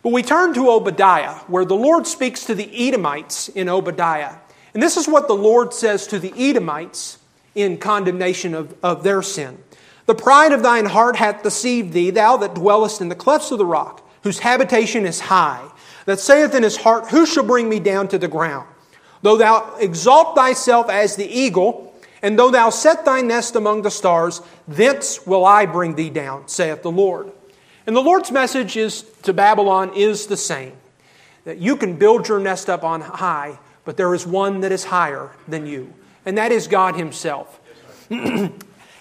But 0.02 0.12
we 0.12 0.22
turn 0.22 0.54
to 0.54 0.70
Obadiah, 0.70 1.34
where 1.48 1.64
the 1.64 1.74
Lord 1.74 2.06
speaks 2.06 2.44
to 2.46 2.54
the 2.54 2.88
Edomites 2.88 3.48
in 3.48 3.68
Obadiah. 3.68 4.36
And 4.74 4.82
this 4.82 4.96
is 4.96 5.08
what 5.08 5.26
the 5.26 5.34
Lord 5.34 5.72
says 5.72 6.06
to 6.08 6.18
the 6.18 6.32
Edomites 6.36 7.18
in 7.54 7.78
condemnation 7.78 8.54
of, 8.54 8.74
of 8.82 9.02
their 9.02 9.22
sin. 9.22 9.58
The 10.04 10.14
pride 10.14 10.52
of 10.52 10.62
thine 10.62 10.86
heart 10.86 11.16
hath 11.16 11.42
deceived 11.42 11.92
thee, 11.92 12.10
thou 12.10 12.36
that 12.36 12.54
dwellest 12.54 13.00
in 13.00 13.08
the 13.08 13.14
clefts 13.14 13.50
of 13.50 13.58
the 13.58 13.66
rock, 13.66 14.08
whose 14.22 14.38
habitation 14.40 15.04
is 15.04 15.18
high, 15.18 15.68
that 16.04 16.20
saith 16.20 16.54
in 16.54 16.62
his 16.62 16.76
heart, 16.76 17.08
Who 17.08 17.26
shall 17.26 17.42
bring 17.42 17.68
me 17.68 17.80
down 17.80 18.06
to 18.08 18.18
the 18.18 18.28
ground? 18.28 18.68
Though 19.22 19.36
thou 19.36 19.76
exalt 19.78 20.36
thyself 20.36 20.88
as 20.88 21.16
the 21.16 21.26
eagle, 21.26 21.94
and 22.22 22.38
though 22.38 22.50
thou 22.50 22.70
set 22.70 23.04
thy 23.04 23.20
nest 23.20 23.56
among 23.56 23.82
the 23.82 23.90
stars, 23.90 24.40
thence 24.66 25.26
will 25.26 25.44
I 25.44 25.66
bring 25.66 25.94
thee 25.94 26.10
down, 26.10 26.48
saith 26.48 26.82
the 26.82 26.90
Lord. 26.90 27.32
And 27.86 27.94
the 27.94 28.00
Lord's 28.00 28.32
message 28.32 28.76
is 28.76 29.02
to 29.22 29.32
Babylon 29.32 29.92
is 29.94 30.26
the 30.26 30.36
same 30.36 30.72
that 31.44 31.58
you 31.58 31.76
can 31.76 31.96
build 31.96 32.28
your 32.28 32.40
nest 32.40 32.68
up 32.68 32.82
on 32.82 33.00
high, 33.00 33.58
but 33.84 33.96
there 33.96 34.12
is 34.14 34.26
one 34.26 34.60
that 34.62 34.72
is 34.72 34.84
higher 34.84 35.30
than 35.46 35.64
you, 35.66 35.92
and 36.24 36.36
that 36.36 36.50
is 36.50 36.66
God 36.66 36.96
Himself. 36.96 37.60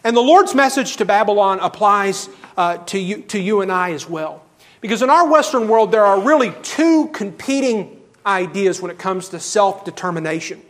And 0.05 0.15
the 0.15 0.21
Lord's 0.21 0.53
message 0.53 0.97
to 0.97 1.05
Babylon 1.05 1.59
applies 1.61 2.29
uh, 2.55 2.77
to, 2.85 2.99
you, 2.99 3.23
to 3.23 3.39
you 3.39 3.61
and 3.61 3.71
I 3.71 3.93
as 3.93 4.07
well. 4.07 4.43
Because 4.79 5.01
in 5.01 5.09
our 5.09 5.27
Western 5.27 5.67
world, 5.67 5.91
there 5.91 6.05
are 6.05 6.21
really 6.21 6.53
two 6.61 7.07
competing 7.07 7.94
ideas 8.25 8.81
when 8.81 8.91
it 8.91 8.97
comes 8.97 9.29
to 9.29 9.39
self 9.39 9.85
determination. 9.85 10.61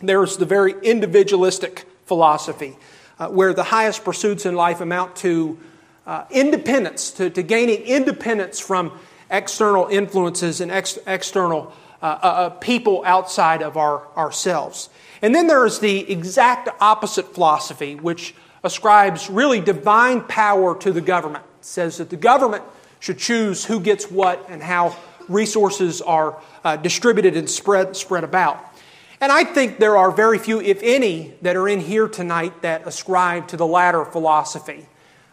There's 0.00 0.36
the 0.36 0.46
very 0.46 0.74
individualistic 0.82 1.86
philosophy, 2.06 2.76
uh, 3.18 3.28
where 3.28 3.54
the 3.54 3.62
highest 3.62 4.04
pursuits 4.04 4.46
in 4.46 4.54
life 4.54 4.80
amount 4.80 5.16
to 5.16 5.58
uh, 6.06 6.24
independence, 6.30 7.12
to, 7.12 7.30
to, 7.30 7.42
gaining 7.42 7.82
independence 7.82 8.58
from 8.58 8.98
external 9.30 9.86
influences 9.86 10.60
and 10.60 10.70
ex- 10.70 10.98
external 11.06 11.72
uh, 12.02 12.06
uh, 12.06 12.26
uh, 12.26 12.50
people 12.50 13.02
outside 13.04 13.62
of 13.62 13.76
our, 13.76 14.06
ourselves. 14.16 14.90
And 15.22 15.32
then 15.32 15.46
there 15.46 15.64
is 15.64 15.78
the 15.78 16.10
exact 16.10 16.68
opposite 16.80 17.32
philosophy, 17.32 17.94
which 17.94 18.34
ascribes 18.64 19.30
really 19.30 19.60
divine 19.60 20.22
power 20.22 20.76
to 20.78 20.92
the 20.92 21.00
government. 21.00 21.44
It 21.60 21.64
says 21.64 21.98
that 21.98 22.10
the 22.10 22.16
government 22.16 22.64
should 22.98 23.18
choose 23.18 23.64
who 23.64 23.78
gets 23.78 24.10
what 24.10 24.44
and 24.48 24.62
how 24.62 24.96
resources 25.28 26.00
are 26.00 26.40
uh, 26.64 26.76
distributed 26.76 27.36
and 27.36 27.48
spread, 27.48 27.96
spread 27.96 28.24
about. 28.24 28.72
And 29.20 29.30
I 29.30 29.44
think 29.44 29.78
there 29.78 29.96
are 29.96 30.10
very 30.10 30.38
few, 30.38 30.60
if 30.60 30.82
any, 30.82 31.32
that 31.42 31.54
are 31.54 31.68
in 31.68 31.78
here 31.78 32.08
tonight 32.08 32.62
that 32.62 32.86
ascribe 32.86 33.46
to 33.48 33.56
the 33.56 33.66
latter 33.66 34.04
philosophy, 34.04 34.86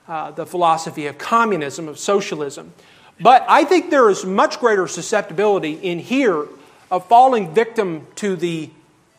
uh, 0.08 0.30
the 0.30 0.46
philosophy 0.46 1.08
of 1.08 1.18
communism, 1.18 1.88
of 1.88 1.98
socialism. 1.98 2.72
But 3.20 3.46
I 3.50 3.64
think 3.64 3.90
there 3.90 4.10
is 4.10 4.26
much 4.26 4.60
greater 4.60 4.88
susceptibility 4.88 5.74
in 5.74 5.98
here 5.98 6.46
of 6.92 7.08
falling 7.08 7.54
victim 7.54 8.06
to 8.18 8.36
the, 8.36 8.70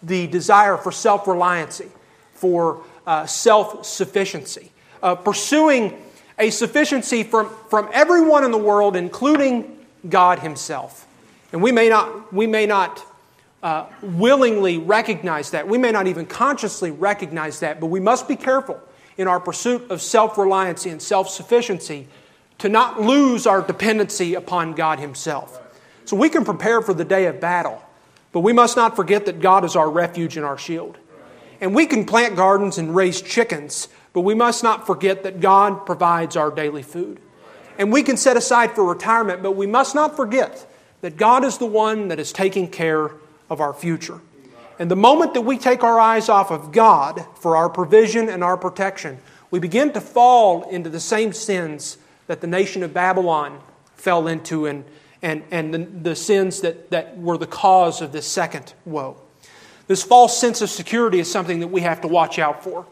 the 0.04 0.28
desire 0.28 0.76
for 0.76 0.92
self 0.92 1.24
reliancy, 1.24 1.88
for 2.34 2.82
uh, 3.06 3.26
self 3.26 3.84
sufficiency, 3.84 4.70
uh, 5.02 5.16
pursuing 5.16 6.00
a 6.38 6.50
sufficiency 6.50 7.24
from, 7.24 7.50
from 7.68 7.88
everyone 7.92 8.44
in 8.44 8.52
the 8.52 8.58
world, 8.58 8.94
including 8.94 9.79
God 10.08 10.40
Himself. 10.40 11.06
And 11.52 11.62
we 11.62 11.72
may 11.72 11.88
not, 11.88 12.32
we 12.32 12.46
may 12.46 12.66
not 12.66 13.04
uh, 13.62 13.86
willingly 14.02 14.78
recognize 14.78 15.50
that. 15.50 15.68
We 15.68 15.78
may 15.78 15.92
not 15.92 16.06
even 16.06 16.26
consciously 16.26 16.90
recognize 16.90 17.60
that, 17.60 17.80
but 17.80 17.86
we 17.86 18.00
must 18.00 18.28
be 18.28 18.36
careful 18.36 18.80
in 19.16 19.28
our 19.28 19.40
pursuit 19.40 19.90
of 19.90 20.00
self 20.00 20.36
reliancy 20.36 20.90
and 20.90 21.00
self 21.00 21.28
sufficiency 21.28 22.08
to 22.58 22.68
not 22.68 23.00
lose 23.00 23.46
our 23.46 23.62
dependency 23.62 24.34
upon 24.34 24.74
God 24.74 24.98
Himself. 24.98 25.60
So 26.04 26.16
we 26.16 26.28
can 26.28 26.44
prepare 26.44 26.80
for 26.82 26.94
the 26.94 27.04
day 27.04 27.26
of 27.26 27.40
battle, 27.40 27.82
but 28.32 28.40
we 28.40 28.52
must 28.52 28.76
not 28.76 28.96
forget 28.96 29.26
that 29.26 29.40
God 29.40 29.64
is 29.64 29.76
our 29.76 29.90
refuge 29.90 30.36
and 30.36 30.46
our 30.46 30.58
shield. 30.58 30.98
And 31.60 31.74
we 31.74 31.86
can 31.86 32.06
plant 32.06 32.36
gardens 32.36 32.78
and 32.78 32.94
raise 32.94 33.20
chickens, 33.20 33.88
but 34.12 34.22
we 34.22 34.34
must 34.34 34.62
not 34.62 34.86
forget 34.86 35.22
that 35.24 35.40
God 35.40 35.84
provides 35.84 36.36
our 36.36 36.50
daily 36.50 36.82
food. 36.82 37.20
And 37.80 37.90
we 37.90 38.02
can 38.02 38.18
set 38.18 38.36
aside 38.36 38.72
for 38.72 38.84
retirement, 38.84 39.42
but 39.42 39.52
we 39.52 39.66
must 39.66 39.94
not 39.94 40.14
forget 40.14 40.70
that 41.00 41.16
God 41.16 41.44
is 41.44 41.56
the 41.56 41.64
one 41.64 42.08
that 42.08 42.20
is 42.20 42.30
taking 42.30 42.68
care 42.68 43.12
of 43.48 43.58
our 43.58 43.72
future. 43.72 44.20
And 44.78 44.90
the 44.90 44.96
moment 44.96 45.32
that 45.32 45.40
we 45.40 45.56
take 45.56 45.82
our 45.82 45.98
eyes 45.98 46.28
off 46.28 46.50
of 46.50 46.72
God 46.72 47.24
for 47.36 47.56
our 47.56 47.70
provision 47.70 48.28
and 48.28 48.44
our 48.44 48.58
protection, 48.58 49.18
we 49.50 49.60
begin 49.60 49.94
to 49.94 50.00
fall 50.02 50.68
into 50.68 50.90
the 50.90 51.00
same 51.00 51.32
sins 51.32 51.96
that 52.26 52.42
the 52.42 52.46
nation 52.46 52.82
of 52.82 52.92
Babylon 52.92 53.58
fell 53.94 54.26
into 54.26 54.66
and, 54.66 54.84
and, 55.22 55.42
and 55.50 55.72
the, 55.72 55.78
the 55.78 56.14
sins 56.14 56.60
that, 56.60 56.90
that 56.90 57.16
were 57.16 57.38
the 57.38 57.46
cause 57.46 58.02
of 58.02 58.12
this 58.12 58.26
second 58.26 58.74
woe. 58.84 59.16
This 59.86 60.02
false 60.02 60.38
sense 60.38 60.60
of 60.60 60.68
security 60.68 61.18
is 61.18 61.30
something 61.30 61.60
that 61.60 61.68
we 61.68 61.80
have 61.80 62.02
to 62.02 62.08
watch 62.08 62.38
out 62.38 62.62
for. 62.62 62.84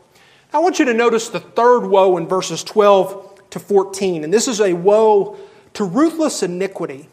I 0.51 0.61
want 0.61 0.79
you 0.79 0.87
to 0.87 0.95
notice 0.95 1.29
the 1.29 1.41
third 1.41 1.81
woe 1.81 2.17
in 2.17 2.27
verses 2.27 2.65
12 2.65 3.28
to 3.51 3.59
14. 3.59 4.25
And 4.25 4.33
this 4.33 4.49
is 4.49 4.61
a 4.61 4.73
woe 4.73 5.37
to 5.75 5.85
ruthless 5.85 6.43
iniquity. 6.43 7.09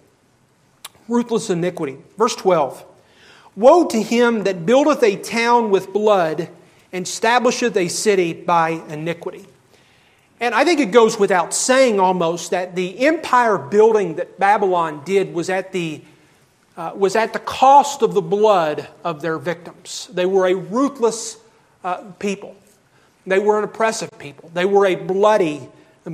Ruthless 1.07 1.49
iniquity. 1.49 1.97
Verse 2.17 2.35
12 2.35 2.83
Woe 3.55 3.87
to 3.87 4.01
him 4.01 4.43
that 4.43 4.65
buildeth 4.65 5.01
a 5.03 5.15
town 5.15 5.69
with 5.69 5.93
blood 5.93 6.49
and 6.91 7.05
establisheth 7.05 7.75
a 7.77 7.87
city 7.87 8.33
by 8.33 8.81
iniquity. 8.89 9.45
And 10.39 10.53
I 10.53 10.65
think 10.65 10.79
it 10.79 10.91
goes 10.91 11.17
without 11.17 11.53
saying 11.53 11.99
almost 11.99 12.51
that 12.51 12.75
the 12.75 13.05
empire 13.05 13.57
building 13.57 14.15
that 14.15 14.37
Babylon 14.37 15.01
did 15.05 15.33
was 15.33 15.49
at 15.49 15.71
the 15.71 16.01
uh, 16.77 16.91
was 16.93 17.15
at 17.15 17.31
the 17.31 17.39
cost 17.39 18.01
of 18.01 18.13
the 18.13 18.21
blood 18.21 18.87
of 19.03 19.21
their 19.21 19.37
victims. 19.37 20.09
They 20.11 20.25
were 20.25 20.45
a 20.45 20.55
ruthless 20.55 21.37
uh, 21.83 22.03
people, 22.19 22.55
they 23.25 23.39
were 23.39 23.57
an 23.57 23.63
oppressive 23.63 24.09
people, 24.19 24.51
they 24.53 24.65
were 24.65 24.85
a 24.85 24.95
bloody 24.95 25.69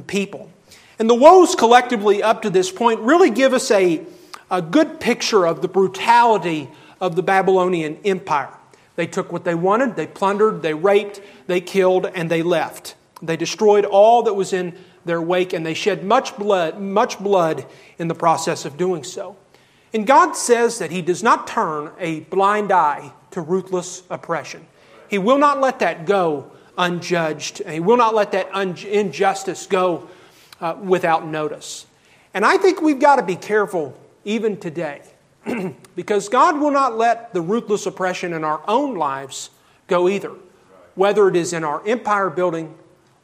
people. 0.07 0.51
And 0.99 1.09
the 1.09 1.15
woes 1.15 1.55
collectively 1.55 2.21
up 2.21 2.43
to 2.43 2.49
this 2.49 2.71
point 2.71 2.99
really 2.99 3.29
give 3.29 3.53
us 3.53 3.71
a, 3.71 4.05
a 4.49 4.61
good 4.61 4.99
picture 4.99 5.45
of 5.45 5.61
the 5.61 5.67
brutality 5.67 6.69
of 6.99 7.15
the 7.15 7.23
Babylonian 7.23 7.97
Empire. 8.05 8.53
They 8.95 9.07
took 9.07 9.31
what 9.31 9.43
they 9.43 9.55
wanted, 9.55 9.95
they 9.95 10.07
plundered, 10.07 10.61
they 10.61 10.73
raped, 10.73 11.21
they 11.47 11.61
killed, 11.61 12.05
and 12.05 12.29
they 12.29 12.43
left. 12.43 12.95
They 13.21 13.37
destroyed 13.37 13.85
all 13.85 14.23
that 14.23 14.33
was 14.33 14.53
in 14.53 14.77
their 15.05 15.21
wake, 15.21 15.53
and 15.53 15.65
they 15.65 15.73
shed 15.73 16.03
much 16.03 16.37
blood, 16.37 16.79
much 16.79 17.17
blood 17.19 17.65
in 17.97 18.07
the 18.07 18.15
process 18.15 18.65
of 18.65 18.77
doing 18.77 19.03
so. 19.03 19.37
And 19.93 20.05
God 20.05 20.33
says 20.33 20.79
that 20.79 20.91
He 20.91 21.01
does 21.01 21.23
not 21.23 21.47
turn 21.47 21.91
a 21.99 22.21
blind 22.21 22.71
eye 22.71 23.11
to 23.31 23.41
ruthless 23.41 24.03
oppression. 24.09 24.67
He 25.09 25.17
will 25.17 25.37
not 25.37 25.59
let 25.59 25.79
that 25.79 26.05
go 26.05 26.51
unjudged. 26.77 27.67
He 27.67 27.79
will 27.79 27.97
not 27.97 28.15
let 28.15 28.31
that 28.31 28.49
un- 28.53 28.77
injustice 28.77 29.65
go 29.67 30.09
uh, 30.59 30.75
without 30.81 31.27
notice. 31.27 31.85
And 32.33 32.45
I 32.45 32.57
think 32.57 32.81
we've 32.81 32.99
got 32.99 33.17
to 33.17 33.23
be 33.23 33.35
careful 33.35 33.97
even 34.23 34.57
today 34.57 35.01
because 35.95 36.29
God 36.29 36.59
will 36.59 36.71
not 36.71 36.97
let 36.97 37.33
the 37.33 37.41
ruthless 37.41 37.85
oppression 37.85 38.33
in 38.33 38.43
our 38.43 38.61
own 38.67 38.95
lives 38.95 39.49
go 39.87 40.07
either, 40.07 40.31
whether 40.95 41.27
it 41.27 41.35
is 41.35 41.53
in 41.53 41.63
our 41.63 41.85
empire 41.87 42.29
building, 42.29 42.73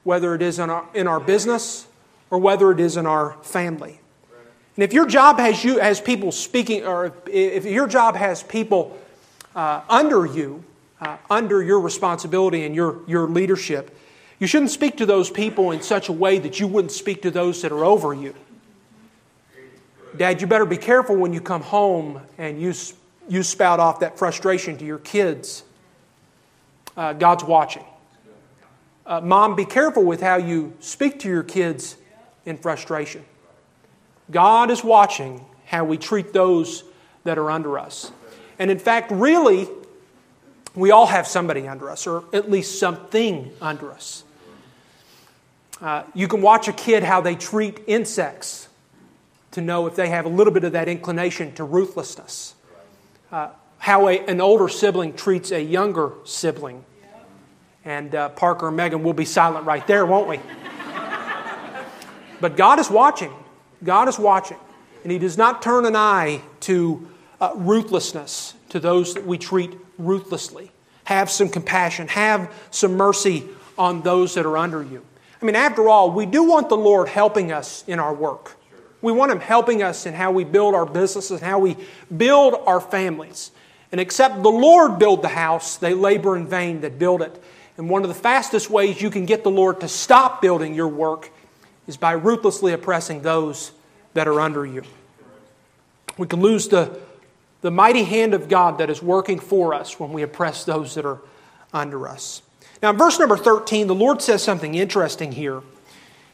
whether 0.03 0.33
it 0.35 0.41
is 0.41 0.59
in 0.59 0.69
our, 0.69 0.85
in 0.93 1.07
our 1.07 1.19
business, 1.19 1.87
or 2.29 2.39
whether 2.39 2.71
it 2.71 2.79
is 2.79 2.97
in 2.97 3.05
our 3.05 3.33
family. 3.43 3.99
And 4.75 4.83
if 4.83 4.93
your 4.93 5.07
job 5.07 5.39
has 5.39 5.63
you 5.63 5.79
has 5.79 5.99
people 5.99 6.31
speaking, 6.31 6.85
or 6.85 7.07
if, 7.07 7.13
if 7.27 7.65
your 7.65 7.87
job 7.87 8.15
has 8.15 8.43
people 8.43 8.97
uh, 9.55 9.81
under 9.89 10.25
you, 10.25 10.63
uh, 11.01 11.17
under 11.29 11.61
your 11.61 11.79
responsibility 11.79 12.65
and 12.65 12.75
your, 12.75 13.01
your 13.07 13.27
leadership, 13.27 13.95
you 14.39 14.47
shouldn't 14.47 14.71
speak 14.71 14.97
to 14.97 15.05
those 15.05 15.29
people 15.29 15.71
in 15.71 15.81
such 15.81 16.09
a 16.09 16.13
way 16.13 16.39
that 16.39 16.59
you 16.59 16.67
wouldn't 16.67 16.91
speak 16.91 17.21
to 17.23 17.31
those 17.31 17.61
that 17.61 17.71
are 17.71 17.85
over 17.85 18.13
you. 18.13 18.35
Dad, 20.15 20.41
you 20.41 20.47
better 20.47 20.65
be 20.65 20.77
careful 20.77 21.15
when 21.15 21.33
you 21.33 21.41
come 21.41 21.61
home 21.61 22.21
and 22.37 22.61
you, 22.61 22.73
you 23.27 23.43
spout 23.43 23.79
off 23.79 23.99
that 23.99 24.17
frustration 24.17 24.77
to 24.77 24.85
your 24.85 24.99
kids. 24.99 25.63
Uh, 26.95 27.13
God's 27.13 27.43
watching. 27.43 27.83
Uh, 29.05 29.21
Mom, 29.21 29.55
be 29.55 29.65
careful 29.65 30.03
with 30.03 30.21
how 30.21 30.35
you 30.35 30.73
speak 30.79 31.19
to 31.19 31.29
your 31.29 31.43
kids 31.43 31.97
in 32.45 32.57
frustration. 32.57 33.23
God 34.31 34.71
is 34.71 34.83
watching 34.83 35.45
how 35.65 35.83
we 35.83 35.97
treat 35.97 36.33
those 36.33 36.83
that 37.23 37.37
are 37.37 37.51
under 37.51 37.77
us. 37.77 38.11
And 38.59 38.71
in 38.71 38.79
fact, 38.79 39.11
really, 39.11 39.67
we 40.77 40.91
all 40.91 41.07
have 41.07 41.25
somebody 41.25 41.67
under 41.67 41.89
us, 41.89 42.05
or 42.05 42.23
at 42.31 42.51
least 42.51 42.79
something 42.79 43.51
under 43.59 43.91
us. 43.91 44.23
Uh, 45.81 46.03
you 46.13 46.27
can 46.27 46.41
watch 46.41 46.67
a 46.67 46.73
kid 46.73 47.03
how 47.03 47.19
they 47.19 47.35
treat 47.35 47.79
insects 47.87 48.67
to 49.51 49.61
know 49.61 49.87
if 49.87 49.95
they 49.95 50.07
have 50.07 50.25
a 50.25 50.29
little 50.29 50.53
bit 50.53 50.63
of 50.63 50.73
that 50.73 50.87
inclination 50.87 51.51
to 51.55 51.63
ruthlessness. 51.63 52.53
Uh, 53.31 53.49
how 53.79 54.07
a, 54.07 54.19
an 54.27 54.39
older 54.39 54.69
sibling 54.69 55.13
treats 55.13 55.51
a 55.51 55.61
younger 55.61 56.11
sibling, 56.25 56.85
And 57.83 58.13
uh, 58.13 58.29
Parker 58.29 58.67
and 58.67 58.77
Megan 58.77 59.01
will 59.01 59.13
be 59.13 59.25
silent 59.25 59.65
right 59.65 59.85
there, 59.87 60.05
won't 60.05 60.27
we? 60.27 60.39
but 62.39 62.55
God 62.55 62.77
is 62.77 62.89
watching. 62.89 63.33
God 63.83 64.07
is 64.07 64.19
watching. 64.19 64.57
And 65.01 65.11
He 65.11 65.17
does 65.17 65.39
not 65.39 65.63
turn 65.63 65.85
an 65.85 65.95
eye 65.95 66.41
to 66.61 67.07
uh, 67.41 67.51
ruthlessness, 67.55 68.53
to 68.69 68.79
those 68.79 69.13
that 69.13 69.25
we 69.25 69.37
treat 69.37 69.77
ruthlessly. 69.97 70.71
Have 71.05 71.29
some 71.29 71.49
compassion, 71.49 72.07
have 72.09 72.53
some 72.71 72.97
mercy 72.97 73.45
on 73.77 74.01
those 74.01 74.33
that 74.35 74.45
are 74.45 74.57
under 74.57 74.83
you. 74.83 75.03
I 75.41 75.45
mean, 75.45 75.55
after 75.55 75.87
all, 75.87 76.11
we 76.11 76.25
do 76.25 76.43
want 76.43 76.69
the 76.69 76.77
Lord 76.77 77.07
helping 77.07 77.51
us 77.51 77.83
in 77.87 77.99
our 77.99 78.13
work. 78.13 78.57
We 79.01 79.11
want 79.11 79.31
Him 79.31 79.39
helping 79.39 79.83
us 79.83 80.05
in 80.05 80.13
how 80.13 80.31
we 80.31 80.43
build 80.43 80.73
our 80.73 80.85
businesses 80.85 81.41
and 81.41 81.49
how 81.49 81.59
we 81.59 81.77
build 82.15 82.55
our 82.65 82.81
families. 82.81 83.51
And 83.91 84.01
except 84.01 84.43
the 84.43 84.49
Lord 84.49 84.99
build 84.99 85.21
the 85.21 85.29
house, 85.29 85.77
they 85.77 85.93
labor 85.93 86.35
in 86.35 86.47
vain 86.47 86.81
that 86.81 86.99
build 86.99 87.21
it. 87.21 87.41
And 87.77 87.89
one 87.89 88.01
of 88.01 88.09
the 88.09 88.15
fastest 88.15 88.69
ways 88.69 89.01
you 89.01 89.11
can 89.11 89.25
get 89.25 89.43
the 89.43 89.51
Lord 89.51 89.79
to 89.81 89.87
stop 89.87 90.41
building 90.41 90.73
your 90.73 90.87
work 90.87 91.31
is 91.85 91.95
by 91.95 92.13
ruthlessly 92.13 92.73
oppressing 92.73 93.21
those 93.21 93.71
that 94.13 94.27
are 94.27 94.41
under 94.41 94.65
you. 94.65 94.83
We 96.17 96.25
can 96.25 96.41
lose 96.41 96.67
the, 96.67 96.99
the 97.61 97.71
mighty 97.71 98.03
hand 98.03 98.33
of 98.33 98.49
God 98.49 98.77
that 98.77 98.89
is 98.89 99.01
working 99.01 99.39
for 99.39 99.73
us 99.73 99.99
when 99.99 100.13
we 100.13 100.21
oppress 100.21 100.63
those 100.63 100.95
that 100.95 101.05
are 101.05 101.19
under 101.73 102.07
us. 102.07 102.41
Now, 102.81 102.91
in 102.91 102.97
verse 102.97 103.19
number 103.19 103.37
13, 103.37 103.87
the 103.87 103.95
Lord 103.95 104.21
says 104.21 104.43
something 104.43 104.75
interesting 104.75 105.31
here. 105.31 105.61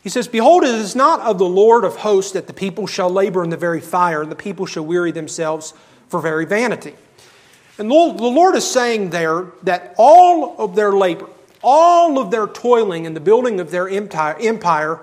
He 0.03 0.09
says, 0.09 0.27
Behold, 0.27 0.63
it 0.63 0.75
is 0.75 0.95
not 0.95 1.21
of 1.21 1.37
the 1.37 1.45
Lord 1.45 1.85
of 1.85 1.97
hosts 1.97 2.33
that 2.33 2.47
the 2.47 2.53
people 2.53 2.87
shall 2.87 3.09
labor 3.09 3.43
in 3.43 3.49
the 3.49 3.57
very 3.57 3.79
fire, 3.79 4.21
and 4.21 4.31
the 4.31 4.35
people 4.35 4.65
shall 4.65 4.85
weary 4.85 5.11
themselves 5.11 5.73
for 6.09 6.19
very 6.19 6.45
vanity. 6.45 6.95
And 7.77 7.89
the 7.89 7.95
Lord 7.95 8.55
is 8.55 8.69
saying 8.69 9.09
there 9.09 9.47
that 9.63 9.95
all 9.97 10.57
of 10.57 10.75
their 10.75 10.91
labor, 10.91 11.27
all 11.63 12.19
of 12.19 12.29
their 12.29 12.45
toiling 12.45 13.05
in 13.05 13.13
the 13.13 13.19
building 13.19 13.59
of 13.59 13.71
their 13.71 13.87
empire 13.87 14.99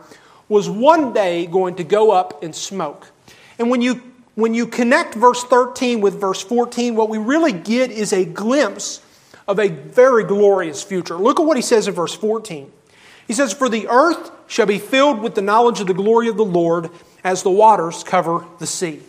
was 0.49 0.69
one 0.69 1.13
day 1.13 1.47
going 1.47 1.77
to 1.77 1.85
go 1.85 2.11
up 2.11 2.45
in 2.45 2.53
smoke. 2.53 3.09
And 3.59 3.71
when 3.71 3.81
you, 3.81 4.03
when 4.35 4.55
you 4.55 4.67
connect 4.67 5.15
verse 5.15 5.45
13 5.45 6.01
with 6.01 6.21
verse 6.21 6.43
14, 6.43 6.95
what 6.95 7.09
we 7.09 7.19
really 7.19 7.53
get 7.53 7.91
is 7.91 8.13
a 8.13 8.25
glimpse 8.25 9.03
of 9.49 9.59
a 9.59 9.69
very 9.69 10.25
glorious 10.25 10.83
future. 10.83 11.17
Look 11.17 11.41
at 11.41 11.47
what 11.47 11.57
he 11.57 11.63
says 11.63 11.89
in 11.89 11.95
verse 11.95 12.15
14. 12.15 12.71
He 13.27 13.35
says, 13.35 13.53
For 13.53 13.69
the 13.69 13.89
earth 13.89 14.31
shall 14.47 14.67
be 14.67 14.79
filled 14.79 15.21
with 15.21 15.35
the 15.35 15.43
knowledge 15.43 15.81
of 15.81 15.87
the 15.87 15.95
glory 15.95 16.29
of 16.29 16.37
the 16.37 16.45
Lord 16.45 16.91
as 17.25 17.43
the 17.43 17.51
waters 17.51 18.03
cover 18.03 18.45
the 18.59 18.67
sea. 18.67 19.01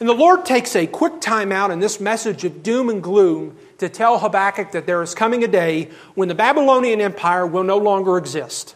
And 0.00 0.08
the 0.08 0.14
Lord 0.14 0.44
takes 0.44 0.74
a 0.74 0.86
quick 0.86 1.20
time 1.20 1.52
out 1.52 1.70
in 1.70 1.78
this 1.78 2.00
message 2.00 2.44
of 2.44 2.62
doom 2.62 2.88
and 2.88 3.02
gloom 3.02 3.56
to 3.78 3.88
tell 3.88 4.18
Habakkuk 4.18 4.72
that 4.72 4.86
there 4.86 5.02
is 5.02 5.14
coming 5.14 5.44
a 5.44 5.48
day 5.48 5.90
when 6.14 6.28
the 6.28 6.34
Babylonian 6.34 7.00
Empire 7.00 7.46
will 7.46 7.62
no 7.62 7.78
longer 7.78 8.18
exist, 8.18 8.74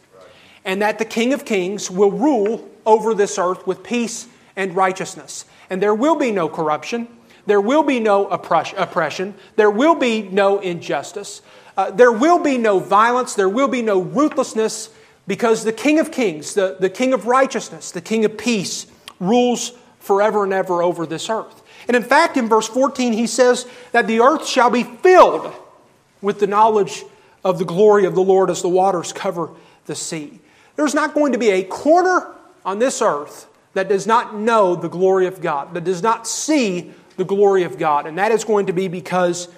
and 0.65 0.81
that 0.83 0.99
the 0.99 1.05
King 1.05 1.33
of 1.33 1.45
Kings 1.45 1.91
will 1.91 2.11
rule 2.11 2.69
over 2.87 3.15
this 3.15 3.39
earth 3.39 3.67
with 3.67 3.83
peace 3.83 4.27
and 4.57 4.75
righteousness. 4.75 5.45
And 5.71 5.83
there 5.83 5.95
will 5.95 6.17
be 6.17 6.31
no 6.31 6.49
corruption, 6.49 7.09
there 7.47 7.61
will 7.61 7.83
be 7.83 8.01
no 8.01 8.27
oppression, 8.29 9.35
there 9.57 9.71
will 9.71 9.95
be 9.95 10.23
no 10.23 10.59
injustice, 10.59 11.43
uh, 11.77 11.91
there 11.91 12.13
will 12.13 12.39
be 12.39 12.59
no 12.59 12.79
violence, 12.79 13.35
there 13.35 13.49
will 13.49 13.69
be 13.69 13.83
no 13.83 14.01
ruthlessness, 14.01 14.91
because 15.27 15.65
the 15.65 15.73
King 15.73 15.99
of 15.99 16.11
Kings, 16.11 16.55
the, 16.55 16.77
the 16.81 16.91
King 16.91 17.13
of 17.13 17.27
righteousness, 17.27 17.91
the 17.91 18.01
King 18.01 18.25
of 18.25 18.37
peace, 18.37 18.87
rules 19.21 19.73
forever 19.99 20.45
and 20.45 20.53
ever 20.53 20.83
over 20.83 21.07
this 21.07 21.29
earth. 21.29 21.63
And 21.87 21.97
in 21.97 22.03
fact, 22.03 22.37
in 22.37 22.49
verse 22.49 22.69
14, 22.69 23.13
he 23.13 23.27
says 23.27 23.67
that 23.93 24.07
the 24.07 24.21
earth 24.21 24.47
shall 24.47 24.71
be 24.71 24.85
filled 24.85 25.53
with 26.21 26.41
the 26.41 26.47
knowledge 26.47 27.05
of 27.45 27.59
the 27.59 27.65
glory 27.65 28.05
of 28.05 28.15
the 28.15 28.23
Lord 28.23 28.51
as 28.51 28.63
the 28.63 28.69
waters 28.69 29.13
cover 29.13 29.51
the 29.87 29.95
sea. 29.95 30.41
There's 30.77 30.95
not 30.95 31.15
going 31.15 31.33
to 31.33 31.39
be 31.39 31.51
a 31.51 31.65
corner 31.65 32.27
on 32.65 32.79
this 32.79 33.01
earth 33.03 33.48
that 33.75 33.89
does 33.89 34.07
not 34.07 34.35
know 34.35 34.75
the 34.75 34.89
glory 34.89 35.27
of 35.27 35.41
God, 35.41 35.75
that 35.75 35.85
does 35.85 36.03
not 36.03 36.27
see 36.27 36.93
the 37.17 37.25
glory 37.25 37.65
of 37.65 37.79
God. 37.79 38.07
And 38.07 38.19
that 38.19 38.33
is 38.33 38.45
going 38.45 38.67
to 38.67 38.73
be 38.73 38.89
because 38.89 39.49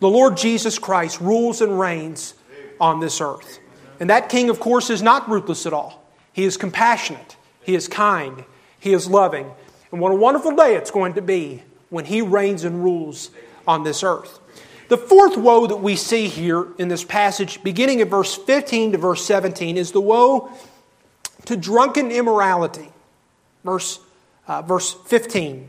the 0.00 0.08
Lord 0.08 0.36
Jesus 0.36 0.78
Christ 0.78 1.20
rules 1.20 1.60
and 1.60 1.78
reigns 1.78 2.34
on 2.80 3.00
this 3.00 3.20
earth. 3.20 3.60
And 4.00 4.08
that 4.10 4.28
king, 4.28 4.48
of 4.48 4.58
course, 4.58 4.90
is 4.90 5.02
not 5.02 5.28
ruthless 5.28 5.66
at 5.66 5.72
all. 5.72 6.02
He 6.32 6.44
is 6.44 6.56
compassionate, 6.56 7.36
he 7.62 7.74
is 7.74 7.86
kind, 7.86 8.44
he 8.78 8.92
is 8.92 9.08
loving. 9.08 9.50
And 9.92 10.00
what 10.00 10.12
a 10.12 10.16
wonderful 10.16 10.54
day 10.54 10.76
it's 10.76 10.90
going 10.90 11.14
to 11.14 11.22
be 11.22 11.62
when 11.90 12.04
he 12.04 12.22
reigns 12.22 12.64
and 12.64 12.82
rules 12.82 13.30
on 13.66 13.82
this 13.82 14.02
earth. 14.02 14.40
The 14.88 14.96
fourth 14.96 15.36
woe 15.36 15.66
that 15.66 15.76
we 15.76 15.94
see 15.94 16.28
here 16.28 16.66
in 16.78 16.88
this 16.88 17.04
passage, 17.04 17.62
beginning 17.62 18.00
at 18.00 18.08
verse 18.08 18.36
15 18.36 18.92
to 18.92 18.98
verse 18.98 19.24
17, 19.24 19.76
is 19.76 19.92
the 19.92 20.00
woe 20.00 20.50
to 21.44 21.56
drunken 21.56 22.10
immorality. 22.10 22.88
Verse, 23.64 24.00
uh, 24.48 24.62
verse 24.62 24.94
15. 25.06 25.68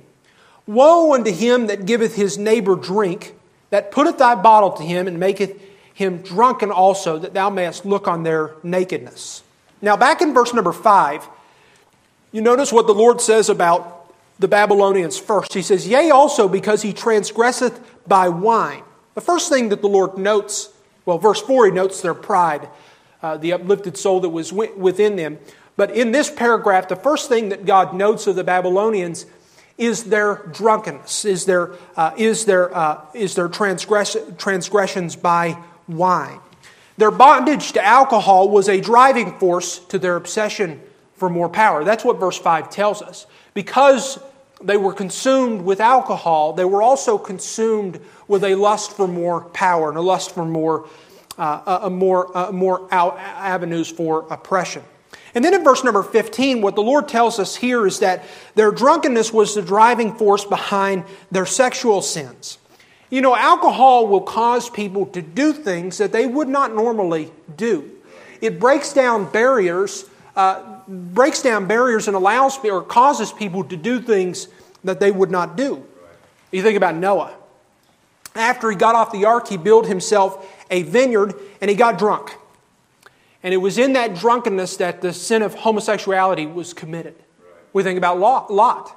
Woe 0.68 1.14
unto 1.14 1.32
him 1.32 1.68
that 1.68 1.86
giveth 1.86 2.16
his 2.16 2.38
neighbor 2.38 2.76
drink, 2.76 3.36
that 3.70 3.92
putteth 3.92 4.18
thy 4.18 4.36
bottle 4.36 4.72
to 4.72 4.84
him, 4.84 5.08
and 5.08 5.20
maketh 5.20 5.60
him 5.94 6.22
drunken 6.22 6.72
also, 6.72 7.18
that 7.20 7.34
thou 7.34 7.50
mayest 7.50 7.86
look 7.86 8.08
on 8.08 8.24
their 8.24 8.56
nakedness. 8.64 9.44
Now, 9.82 9.98
back 9.98 10.22
in 10.22 10.34
verse 10.34 10.54
number 10.54 10.72
5, 10.72 11.28
you 12.32 12.42
notice 12.42 12.72
what 12.72 12.88
the 12.88 12.94
Lord 12.94 13.20
says 13.20 13.50
about 13.50 14.14
the 14.40 14.48
Babylonians 14.48 15.18
first. 15.18 15.54
He 15.54 15.62
says, 15.62 15.88
Yea, 15.88 16.10
also 16.10 16.48
because 16.48 16.82
he 16.82 16.94
transgresseth 16.94 17.80
by 18.08 18.30
wine. 18.30 18.84
The 19.14 19.22
first 19.22 19.50
thing 19.50 19.70
that 19.70 19.82
the 19.82 19.90
Lord 19.90 20.18
notes, 20.18 20.70
well, 21.06 21.18
verse 21.18 21.42
4, 21.42 21.68
he 21.68 21.72
notes 21.72 22.02
their 22.02 22.14
pride, 22.14 22.70
uh, 23.22 23.38
the 23.38 23.54
uplifted 23.54 23.98
soul 23.98 24.20
that 24.22 24.30
was 24.30 24.52
within 24.54 25.16
them. 25.16 25.38
But 25.82 25.96
in 25.96 26.12
this 26.12 26.30
paragraph, 26.30 26.90
the 26.90 26.96
first 26.96 27.28
thing 27.28 27.50
that 27.50 27.66
God 27.66 27.96
notes 27.96 28.28
of 28.28 28.36
the 28.36 28.44
Babylonians 28.44 29.26
is 29.80 30.04
their 30.04 30.44
drunkenness, 30.54 31.26
is 31.26 31.46
their, 31.46 31.72
uh, 31.98 32.12
is 32.16 32.46
their, 32.46 32.72
uh, 32.78 33.00
is 33.16 33.34
their 33.34 33.48
transgress- 33.48 34.16
transgressions 34.38 35.16
by 35.16 35.58
wine. 35.88 36.40
Their 37.00 37.10
bondage 37.10 37.72
to 37.72 37.84
alcohol 37.84 38.48
was 38.50 38.70
a 38.70 38.80
driving 38.80 39.40
force 39.40 39.80
to 39.88 39.98
their 39.98 40.18
obsession 40.18 40.80
for 41.16 41.32
more 41.32 41.50
power. 41.50 41.84
That's 41.84 42.06
what 42.06 42.20
verse 42.20 42.38
5 42.38 42.70
tells 42.70 43.02
us. 43.02 43.26
Because 43.56 44.20
they 44.64 44.78
were 44.78 44.94
consumed 44.94 45.64
with 45.64 45.80
alcohol, 45.80 46.54
they 46.54 46.66
were 46.66 46.84
also 46.84 47.18
consumed 47.18 48.00
with 48.28 48.44
a 48.44 48.54
lust 48.54 48.92
for 48.92 49.08
more 49.08 49.46
power 49.46 49.90
and 49.90 49.98
a 49.98 50.02
lust 50.02 50.30
for 50.30 50.46
more, 50.46 50.88
uh, 51.40 51.80
a 51.82 51.90
more, 51.90 52.38
uh, 52.38 52.52
more 52.52 52.88
avenues 52.92 53.90
for 53.90 54.28
oppression. 54.30 54.84
And 55.34 55.46
then 55.46 55.54
in 55.54 55.64
verse 55.64 55.84
number 55.84 56.04
15, 56.04 56.62
what 56.62 56.76
the 56.76 56.82
Lord 56.82 57.08
tells 57.08 57.40
us 57.40 57.56
here 57.56 57.88
is 57.88 58.00
that 58.00 58.24
their 58.56 58.72
drunkenness 58.72 59.32
was 59.32 59.56
the 59.56 59.62
driving 59.62 60.14
force 60.16 60.44
behind 60.44 61.06
their 61.32 61.46
sexual 61.46 62.02
sins. 62.02 62.58
You 63.10 63.22
know, 63.22 63.36
alcohol 63.36 64.08
will 64.08 64.22
cause 64.22 64.70
people 64.70 65.06
to 65.08 65.22
do 65.22 65.54
things 65.54 65.98
that 65.98 66.12
they 66.12 66.26
would 66.26 66.48
not 66.48 66.74
normally 66.74 67.32
do. 67.56 67.90
It 68.42 68.60
breaks 68.60 68.94
down 68.94 69.32
barriers 69.32 70.10
uh, 70.36 70.80
breaks 70.88 71.42
down 71.42 71.68
barriers 71.68 72.08
and 72.08 72.16
allows 72.16 72.58
or 72.64 72.82
causes 72.82 73.32
people 73.32 73.64
to 73.66 73.76
do 73.76 74.02
things 74.02 74.48
that 74.84 75.00
they 75.00 75.12
would 75.12 75.32
not 75.32 75.58
do. 75.58 75.86
You 76.52 76.64
think 76.64 76.78
about 76.78 76.96
Noah. 76.96 77.34
After 78.36 78.70
he 78.70 78.78
got 78.78 78.96
off 78.96 79.12
the 79.12 79.26
ark, 79.26 79.48
he 79.48 79.58
built 79.58 79.88
himself 79.88 80.50
a 80.70 80.84
vineyard 80.84 81.34
and 81.60 81.70
he 81.70 81.76
got 81.76 81.98
drunk. 81.98 82.36
And 83.44 83.54
it 83.54 83.58
was 83.58 83.78
in 83.78 83.94
that 83.94 84.16
drunkenness 84.16 84.78
that 84.78 85.02
the 85.02 85.14
sin 85.14 85.42
of 85.42 85.54
homosexuality 85.56 86.46
was 86.46 86.74
committed. 86.74 87.16
We 87.74 87.84
think 87.84 87.98
about 87.98 88.20
Lot. 88.20 88.52
Lot, 88.52 88.96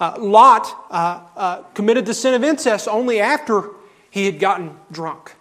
uh, 0.00 0.16
Lot 0.18 0.86
uh, 0.90 1.20
uh, 1.36 1.62
committed 1.74 2.06
the 2.06 2.14
sin 2.14 2.34
of 2.34 2.44
incest 2.44 2.88
only 2.88 3.20
after 3.20 3.70
he 4.10 4.26
had 4.26 4.38
gotten 4.38 4.76
drunk. 4.90 5.34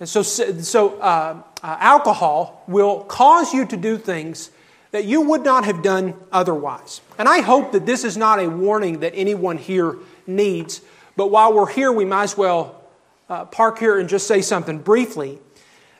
And 0.00 0.08
so, 0.08 0.22
so 0.22 0.98
uh, 1.00 1.42
uh, 1.62 1.76
alcohol 1.80 2.62
will 2.68 3.00
cause 3.04 3.52
you 3.52 3.66
to 3.66 3.76
do 3.76 3.98
things 3.98 4.50
that 4.90 5.04
you 5.04 5.20
would 5.20 5.44
not 5.44 5.64
have 5.64 5.82
done 5.82 6.14
otherwise. 6.32 7.00
And 7.18 7.28
I 7.28 7.40
hope 7.40 7.72
that 7.72 7.84
this 7.84 8.04
is 8.04 8.16
not 8.16 8.38
a 8.38 8.48
warning 8.48 9.00
that 9.00 9.12
anyone 9.14 9.58
here 9.58 9.96
needs, 10.26 10.80
but 11.16 11.30
while 11.30 11.52
we're 11.52 11.70
here, 11.70 11.92
we 11.92 12.04
might 12.04 12.24
as 12.24 12.36
well 12.36 12.82
uh, 13.28 13.44
park 13.46 13.78
here 13.78 13.98
and 13.98 14.08
just 14.08 14.26
say 14.26 14.40
something 14.40 14.78
briefly. 14.78 15.38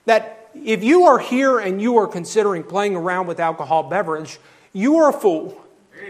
That 0.06 0.37
if 0.64 0.82
you 0.82 1.04
are 1.04 1.18
here 1.18 1.58
and 1.58 1.80
you 1.80 1.98
are 1.98 2.06
considering 2.06 2.62
playing 2.62 2.96
around 2.96 3.26
with 3.26 3.40
alcohol 3.40 3.84
beverage, 3.84 4.38
you 4.72 4.96
are 4.96 5.10
a 5.10 5.12
fool. 5.12 5.60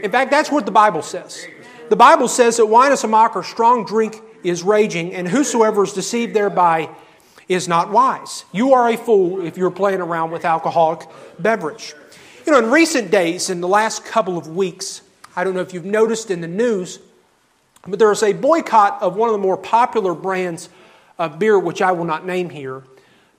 In 0.03 0.11
fact, 0.11 0.31
that's 0.31 0.51
what 0.51 0.67
the 0.67 0.73
Bible 0.73 1.03
says. 1.03 1.47
The 1.89 1.97
Bible 1.97 2.29
says 2.29 2.59
that 2.59 2.67
wine 2.67 2.93
is 2.93 3.05
a 3.05 3.09
mocker, 3.09 3.43
strong 3.43 3.85
drink 3.85 4.21
is 4.45 4.63
raging, 4.63 5.15
and 5.15 5.27
whosoever 5.27 5.85
is 5.85 5.93
deceived 5.93 6.35
thereby 6.35 6.91
is 7.49 7.67
not 7.67 7.91
wise. 7.91 8.45
You 8.53 8.75
are 8.75 8.91
a 8.91 8.97
fool 8.97 9.45
if 9.45 9.57
you're 9.57 9.71
playing 9.71 10.01
around 10.01 10.31
with 10.31 10.45
alcoholic 10.45 11.09
beverage. 11.39 11.95
You 12.47 12.53
know, 12.53 12.59
in 12.59 12.71
recent 12.71 13.11
days, 13.11 13.51
in 13.51 13.61
the 13.61 13.69
last 13.69 14.05
couple 14.05 14.37
of 14.37 14.49
weeks, 14.49 15.03
I 15.35 15.45
don't 15.45 15.55
know 15.55 15.61
if 15.61 15.73
you've 15.73 15.85
noticed 15.85 16.31
in 16.31 16.41
the 16.41 16.49
news, 16.49 16.99
but 17.87 17.99
there 17.99 18.13
is 18.13 18.23
a 18.23 18.33
boycott 18.33 19.01
of 19.03 19.17
one 19.17 19.29
of 19.29 19.33
the 19.33 19.39
more 19.39 19.57
popular 19.57 20.15
brands 20.15 20.69
of 21.19 21.39
beer, 21.39 21.59
which 21.59 21.81
I 21.81 21.93
will 21.93 22.05
not 22.05 22.27
name 22.27 22.51
here. 22.51 22.83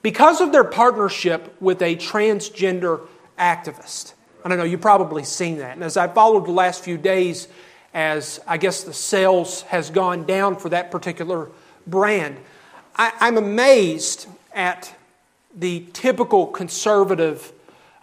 Because 0.01 0.41
of 0.41 0.51
their 0.51 0.63
partnership 0.63 1.55
with 1.61 1.81
a 1.81 1.95
transgender 1.95 3.01
activist. 3.37 4.13
I 4.43 4.49
don't 4.49 4.57
know, 4.57 4.63
you've 4.63 4.81
probably 4.81 5.23
seen 5.23 5.57
that. 5.57 5.73
And 5.73 5.83
as 5.83 5.97
I 5.97 6.07
followed 6.07 6.45
the 6.45 6.51
last 6.51 6.83
few 6.83 6.97
days, 6.97 7.47
as 7.93 8.39
I 8.47 8.57
guess 8.57 8.83
the 8.83 8.93
sales 8.93 9.63
has 9.63 9.89
gone 9.89 10.25
down 10.25 10.55
for 10.55 10.69
that 10.69 10.91
particular 10.91 11.49
brand, 11.85 12.37
I, 12.95 13.27
am 13.27 13.37
amazed 13.37 14.27
at 14.53 14.93
the 15.55 15.85
typical 15.93 16.47
conservative 16.47 17.51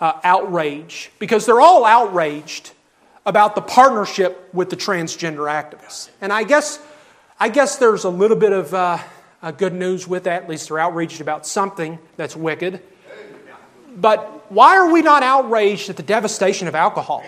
uh, 0.01 0.21
outrage 0.25 1.11
because 1.19 1.47
they're 1.47 1.61
all 1.61 1.85
outraged 1.85 2.73
about 3.25 3.55
the 3.55 3.61
partnership 3.61 4.49
with 4.53 4.71
the 4.71 4.77
transgender 4.77 5.51
activists. 5.51 6.11
And 6.21 6.33
I 6.33 6.45
guess, 6.45 6.79
I 7.41 7.49
guess 7.49 7.77
there's 7.77 8.05
a 8.05 8.11
little 8.11 8.37
bit 8.37 8.53
of 8.53 8.73
uh, 8.73 8.99
uh, 9.43 9.51
good 9.51 9.75
news 9.75 10.07
with 10.07 10.25
that. 10.25 10.45
At 10.45 10.49
least 10.49 10.69
they're 10.69 10.79
outraged 10.79 11.21
about 11.21 11.47
something 11.47 11.99
that's 12.17 12.37
wicked. 12.37 12.83
But 13.97 14.51
why 14.51 14.77
are 14.77 14.93
we 14.93 15.03
not 15.03 15.23
outraged 15.23 15.89
at 15.89 15.97
the 15.97 16.03
devastation 16.03 16.69
of 16.69 16.75
alcohol? 16.75 17.25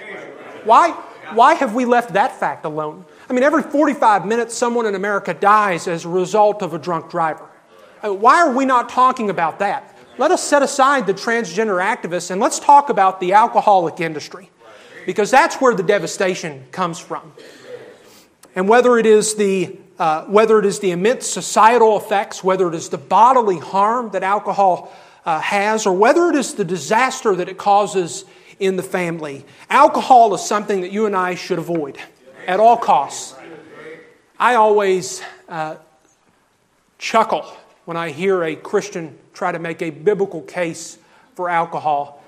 Why, 0.64 0.90
why 1.32 1.54
have 1.54 1.74
we 1.74 1.84
left 1.84 2.12
that 2.12 2.38
fact 2.38 2.64
alone? 2.64 3.04
I 3.28 3.32
mean, 3.32 3.42
every 3.42 3.62
45 3.62 4.26
minutes, 4.26 4.54
someone 4.54 4.86
in 4.86 4.94
America 4.94 5.34
dies 5.34 5.86
as 5.86 6.04
a 6.04 6.08
result 6.08 6.62
of 6.62 6.74
a 6.74 6.78
drunk 6.78 7.10
driver. 7.10 7.46
Uh, 8.04 8.12
why 8.12 8.40
are 8.40 8.52
we 8.52 8.64
not 8.64 8.88
talking 8.88 9.30
about 9.30 9.58
that? 9.58 9.96
Let 10.18 10.30
us 10.30 10.42
set 10.42 10.62
aside 10.62 11.06
the 11.06 11.14
transgender 11.14 11.82
activists 11.82 12.30
and 12.30 12.40
let's 12.40 12.58
talk 12.58 12.90
about 12.90 13.20
the 13.20 13.32
alcoholic 13.34 14.00
industry 14.00 14.50
because 15.06 15.30
that's 15.30 15.56
where 15.56 15.74
the 15.74 15.82
devastation 15.82 16.66
comes 16.72 16.98
from. 16.98 17.32
And 18.54 18.68
whether 18.68 18.98
it 18.98 19.06
is 19.06 19.36
the 19.36 19.78
uh, 19.98 20.24
whether 20.24 20.58
it 20.58 20.64
is 20.64 20.78
the 20.78 20.90
immense 20.90 21.26
societal 21.26 21.96
effects, 21.96 22.44
whether 22.44 22.68
it 22.68 22.74
is 22.74 22.88
the 22.88 22.98
bodily 22.98 23.58
harm 23.58 24.10
that 24.10 24.22
alcohol 24.22 24.92
uh, 25.26 25.40
has, 25.40 25.86
or 25.86 25.92
whether 25.92 26.28
it 26.28 26.36
is 26.36 26.54
the 26.54 26.64
disaster 26.64 27.34
that 27.34 27.48
it 27.48 27.58
causes 27.58 28.24
in 28.58 28.76
the 28.76 28.82
family, 28.82 29.44
alcohol 29.70 30.34
is 30.34 30.42
something 30.42 30.80
that 30.82 30.92
you 30.92 31.06
and 31.06 31.16
I 31.16 31.34
should 31.34 31.58
avoid 31.58 31.98
at 32.46 32.60
all 32.60 32.76
costs. 32.76 33.34
I 34.38 34.54
always 34.54 35.20
uh, 35.48 35.76
chuckle 36.98 37.44
when 37.84 37.96
I 37.96 38.10
hear 38.10 38.42
a 38.44 38.54
Christian 38.54 39.18
try 39.32 39.50
to 39.52 39.58
make 39.58 39.82
a 39.82 39.90
biblical 39.90 40.42
case 40.42 40.98
for 41.34 41.48
alcohol. 41.48 42.22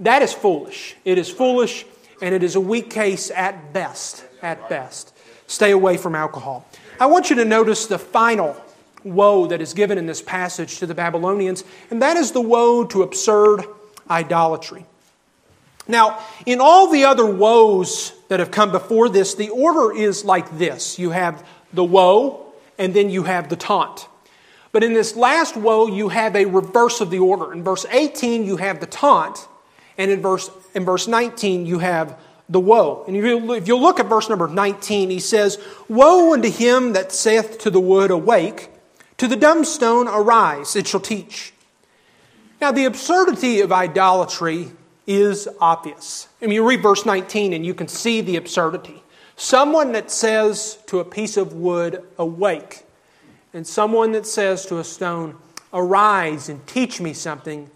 That 0.00 0.22
is 0.22 0.32
foolish. 0.32 0.96
It 1.04 1.18
is 1.18 1.30
foolish 1.30 1.86
and 2.20 2.34
it 2.34 2.42
is 2.42 2.54
a 2.54 2.60
weak 2.60 2.90
case 2.90 3.30
at 3.30 3.72
best. 3.72 4.24
At 4.42 4.68
best. 4.68 5.14
Stay 5.46 5.70
away 5.70 5.96
from 5.96 6.14
alcohol. 6.14 6.66
I 7.00 7.06
want 7.06 7.30
you 7.30 7.36
to 7.36 7.44
notice 7.44 7.86
the 7.86 7.98
final 7.98 8.56
woe 9.04 9.46
that 9.46 9.60
is 9.60 9.74
given 9.74 9.98
in 9.98 10.06
this 10.06 10.20
passage 10.20 10.78
to 10.78 10.86
the 10.86 10.94
Babylonians, 10.94 11.64
and 11.90 12.02
that 12.02 12.16
is 12.16 12.32
the 12.32 12.40
woe 12.40 12.84
to 12.86 13.02
absurd 13.02 13.64
idolatry. 14.10 14.84
Now, 15.86 16.20
in 16.44 16.60
all 16.60 16.90
the 16.90 17.04
other 17.04 17.24
woes 17.24 18.12
that 18.28 18.40
have 18.40 18.50
come 18.50 18.72
before 18.72 19.08
this, 19.08 19.34
the 19.34 19.48
order 19.48 19.96
is 19.96 20.24
like 20.24 20.58
this 20.58 20.98
you 20.98 21.10
have 21.10 21.46
the 21.72 21.84
woe, 21.84 22.52
and 22.78 22.94
then 22.94 23.10
you 23.10 23.22
have 23.24 23.48
the 23.48 23.56
taunt. 23.56 24.08
But 24.72 24.84
in 24.84 24.92
this 24.92 25.16
last 25.16 25.56
woe, 25.56 25.86
you 25.86 26.08
have 26.08 26.36
a 26.36 26.44
reverse 26.44 27.00
of 27.00 27.10
the 27.10 27.18
order. 27.20 27.52
In 27.52 27.62
verse 27.62 27.86
18, 27.90 28.44
you 28.44 28.56
have 28.56 28.80
the 28.80 28.86
taunt, 28.86 29.48
and 29.96 30.10
in 30.10 30.20
verse, 30.20 30.50
in 30.74 30.84
verse 30.84 31.06
19, 31.06 31.64
you 31.64 31.78
have 31.78 32.18
the 32.48 32.60
woe. 32.60 33.04
And 33.06 33.16
if 33.16 33.68
you, 33.68 33.76
look 33.76 34.00
at 34.00 34.06
verse 34.06 34.28
number 34.28 34.48
19, 34.48 35.10
he 35.10 35.20
says, 35.20 35.58
Woe 35.88 36.32
unto 36.32 36.50
him 36.50 36.94
that 36.94 37.12
saith 37.12 37.58
to 37.58 37.70
the 37.70 37.80
wood, 37.80 38.10
Awake, 38.10 38.70
to 39.18 39.28
the 39.28 39.36
dumb 39.36 39.64
stone, 39.64 40.08
Arise, 40.08 40.76
it 40.76 40.86
shall 40.86 41.00
teach. 41.00 41.52
Now, 42.60 42.72
the 42.72 42.86
absurdity 42.86 43.60
of 43.60 43.70
idolatry 43.70 44.72
is 45.06 45.48
obvious. 45.60 46.28
I 46.42 46.46
mean, 46.46 46.54
you 46.54 46.68
read 46.68 46.82
verse 46.82 47.06
19 47.06 47.52
and 47.52 47.64
you 47.64 47.74
can 47.74 47.88
see 47.88 48.20
the 48.20 48.36
absurdity. 48.36 49.02
Someone 49.36 49.92
that 49.92 50.10
says 50.10 50.78
to 50.86 50.98
a 50.98 51.04
piece 51.04 51.36
of 51.36 51.52
wood, 51.52 52.02
Awake, 52.18 52.84
and 53.54 53.66
someone 53.66 54.12
that 54.12 54.26
says 54.26 54.66
to 54.66 54.78
a 54.78 54.84
stone, 54.84 55.36
Arise 55.72 56.48
and 56.48 56.66
teach 56.66 57.00
me 57.00 57.12
something, 57.12 57.70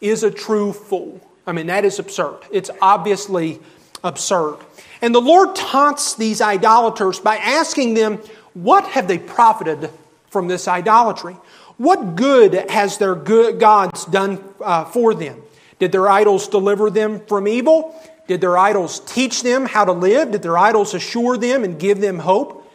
is 0.00 0.22
a 0.22 0.30
true 0.30 0.72
fool. 0.72 1.20
I 1.46 1.52
mean, 1.52 1.66
that 1.66 1.84
is 1.84 1.98
absurd. 1.98 2.38
It's 2.50 2.70
obviously 2.80 3.60
absurd. 4.04 4.58
And 5.02 5.14
the 5.14 5.20
Lord 5.20 5.56
taunts 5.56 6.14
these 6.14 6.40
idolaters 6.40 7.18
by 7.18 7.36
asking 7.36 7.94
them, 7.94 8.18
What 8.52 8.86
have 8.88 9.08
they 9.08 9.18
profited 9.18 9.90
from 10.28 10.46
this 10.46 10.68
idolatry? 10.68 11.36
What 11.76 12.14
good 12.14 12.70
has 12.70 12.98
their 12.98 13.16
good 13.16 13.58
gods 13.58 14.04
done 14.04 14.42
uh, 14.60 14.84
for 14.84 15.14
them? 15.14 15.42
Did 15.80 15.90
their 15.90 16.08
idols 16.08 16.46
deliver 16.46 16.90
them 16.90 17.20
from 17.26 17.48
evil? 17.48 18.00
Did 18.28 18.40
their 18.40 18.56
idols 18.56 19.00
teach 19.00 19.42
them 19.42 19.66
how 19.66 19.84
to 19.84 19.92
live? 19.92 20.30
Did 20.30 20.42
their 20.42 20.56
idols 20.56 20.94
assure 20.94 21.36
them 21.36 21.64
and 21.64 21.78
give 21.78 22.00
them 22.00 22.20
hope? 22.20 22.70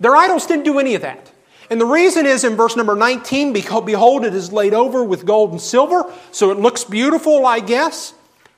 Their 0.00 0.16
idols 0.16 0.46
didn't 0.46 0.64
do 0.64 0.78
any 0.78 0.94
of 0.94 1.02
that. 1.02 1.30
And 1.70 1.80
the 1.80 1.86
reason 1.86 2.26
is 2.26 2.44
in 2.44 2.56
verse 2.56 2.76
number 2.76 2.94
19 2.94 3.52
Behold, 3.52 4.24
it 4.24 4.34
is 4.34 4.52
laid 4.52 4.74
over 4.74 5.02
with 5.02 5.24
gold 5.24 5.52
and 5.52 5.60
silver, 5.60 6.04
so 6.32 6.50
it 6.50 6.58
looks 6.58 6.84
beautiful, 6.84 7.46
I 7.46 7.60
guess. 7.60 8.12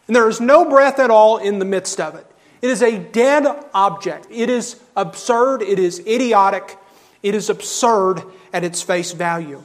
And 0.09 0.17
there 0.17 0.29
is 0.29 0.41
no 0.41 0.69
breath 0.69 0.99
at 0.99 1.11
all 1.11 1.37
in 1.39 1.61
the 1.61 1.65
midst 1.65 2.01
of 2.01 2.17
it. 2.17 2.27
It 2.61 2.71
is 2.71 2.83
a 2.83 2.99
dead 2.99 3.47
object. 3.73 4.27
It 4.31 4.51
is 4.51 4.81
absurd. 4.97 5.63
It 5.63 5.79
is 5.79 6.01
idiotic. 6.01 6.77
It 7.23 7.35
is 7.35 7.49
absurd 7.51 8.23
at 8.53 8.65
its 8.65 8.83
face 8.83 9.13
value. 9.13 9.63